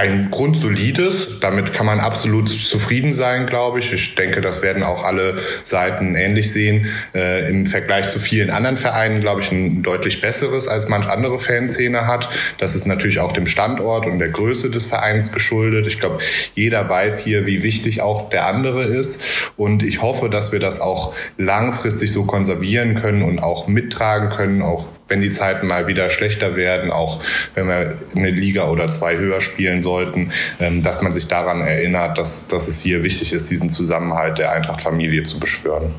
ein 0.00 0.30
grundsolides. 0.30 1.40
Damit 1.40 1.74
kann 1.74 1.84
man 1.84 2.00
absolut 2.00 2.48
zufrieden 2.48 3.12
sein, 3.12 3.44
glaube 3.46 3.80
ich. 3.80 3.92
Ich 3.92 4.14
denke, 4.14 4.40
das 4.40 4.62
werden 4.62 4.82
auch 4.82 5.04
alle 5.04 5.38
Seiten 5.62 6.16
ähnlich 6.16 6.50
sehen. 6.50 6.86
Äh, 7.14 7.50
Im 7.50 7.66
Vergleich 7.66 8.08
zu 8.08 8.18
vielen 8.18 8.48
anderen 8.48 8.78
Vereinen, 8.78 9.20
glaube 9.20 9.42
ich, 9.42 9.52
ein 9.52 9.82
deutlich 9.82 10.22
besseres 10.22 10.68
als 10.68 10.88
manch 10.88 11.06
andere 11.06 11.38
Fanszene 11.38 12.06
hat. 12.06 12.30
Das 12.56 12.74
ist 12.74 12.86
natürlich 12.86 13.20
auch 13.20 13.32
dem 13.32 13.44
Standort 13.44 14.06
und 14.06 14.18
der 14.20 14.30
Größe 14.30 14.70
des 14.70 14.86
Vereins 14.86 15.32
geschuldet. 15.32 15.86
Ich 15.86 16.00
glaube, 16.00 16.20
jeder 16.54 16.88
weiß 16.88 17.18
hier, 17.18 17.44
wie 17.44 17.62
wichtig 17.62 18.00
auch 18.00 18.30
der 18.30 18.46
andere 18.46 18.84
ist. 18.84 19.22
Und 19.58 19.82
ich 19.82 20.00
hoffe, 20.00 20.30
dass 20.30 20.50
wir 20.50 20.60
das 20.60 20.80
auch 20.80 21.14
langfristig 21.36 22.10
so 22.10 22.24
konservieren 22.24 22.94
können 22.94 23.22
und 23.22 23.42
auch 23.42 23.68
mittragen 23.68 24.30
können, 24.30 24.62
auch 24.62 24.86
wenn 25.10 25.20
die 25.20 25.30
Zeiten 25.30 25.66
mal 25.66 25.86
wieder 25.88 26.08
schlechter 26.08 26.56
werden, 26.56 26.90
auch 26.90 27.20
wenn 27.54 27.66
wir 27.66 27.98
eine 28.14 28.30
Liga 28.30 28.68
oder 28.68 28.86
zwei 28.86 29.16
höher 29.18 29.40
spielen 29.40 29.82
sollten, 29.82 30.32
ähm, 30.60 30.82
dass 30.82 31.02
man 31.02 31.12
sich 31.12 31.26
daran 31.28 31.60
erinnert, 31.60 32.16
dass, 32.16 32.48
dass 32.48 32.68
es 32.68 32.80
hier 32.80 33.02
wichtig 33.02 33.32
ist, 33.32 33.50
diesen 33.50 33.68
Zusammenhalt 33.68 34.38
der 34.38 34.52
Eintracht-Familie 34.52 35.24
zu 35.24 35.38
beschwören. 35.38 35.92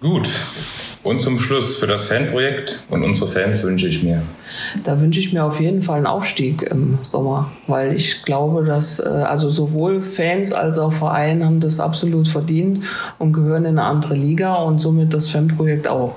Gut. 0.00 0.28
Und 1.02 1.22
zum 1.22 1.38
Schluss 1.38 1.76
für 1.76 1.86
das 1.86 2.04
Fanprojekt 2.04 2.84
und 2.90 3.02
unsere 3.02 3.30
Fans 3.30 3.62
wünsche 3.62 3.88
ich 3.88 4.02
mir. 4.02 4.22
Da 4.84 5.00
wünsche 5.00 5.18
ich 5.18 5.32
mir 5.32 5.44
auf 5.44 5.58
jeden 5.58 5.80
Fall 5.80 5.96
einen 5.96 6.06
Aufstieg 6.06 6.62
im 6.62 6.98
Sommer, 7.02 7.50
weil 7.66 7.94
ich 7.94 8.22
glaube, 8.22 8.64
dass 8.64 9.00
äh, 9.00 9.08
also 9.08 9.48
sowohl 9.48 10.02
Fans 10.02 10.52
als 10.52 10.78
auch 10.78 10.92
Vereine 10.92 11.46
haben 11.46 11.60
das 11.60 11.80
absolut 11.80 12.28
verdient 12.28 12.84
und 13.18 13.32
gehören 13.32 13.64
in 13.64 13.78
eine 13.78 13.84
andere 13.84 14.14
Liga 14.14 14.56
und 14.56 14.80
somit 14.80 15.14
das 15.14 15.28
Fanprojekt 15.28 15.88
auch. 15.88 16.14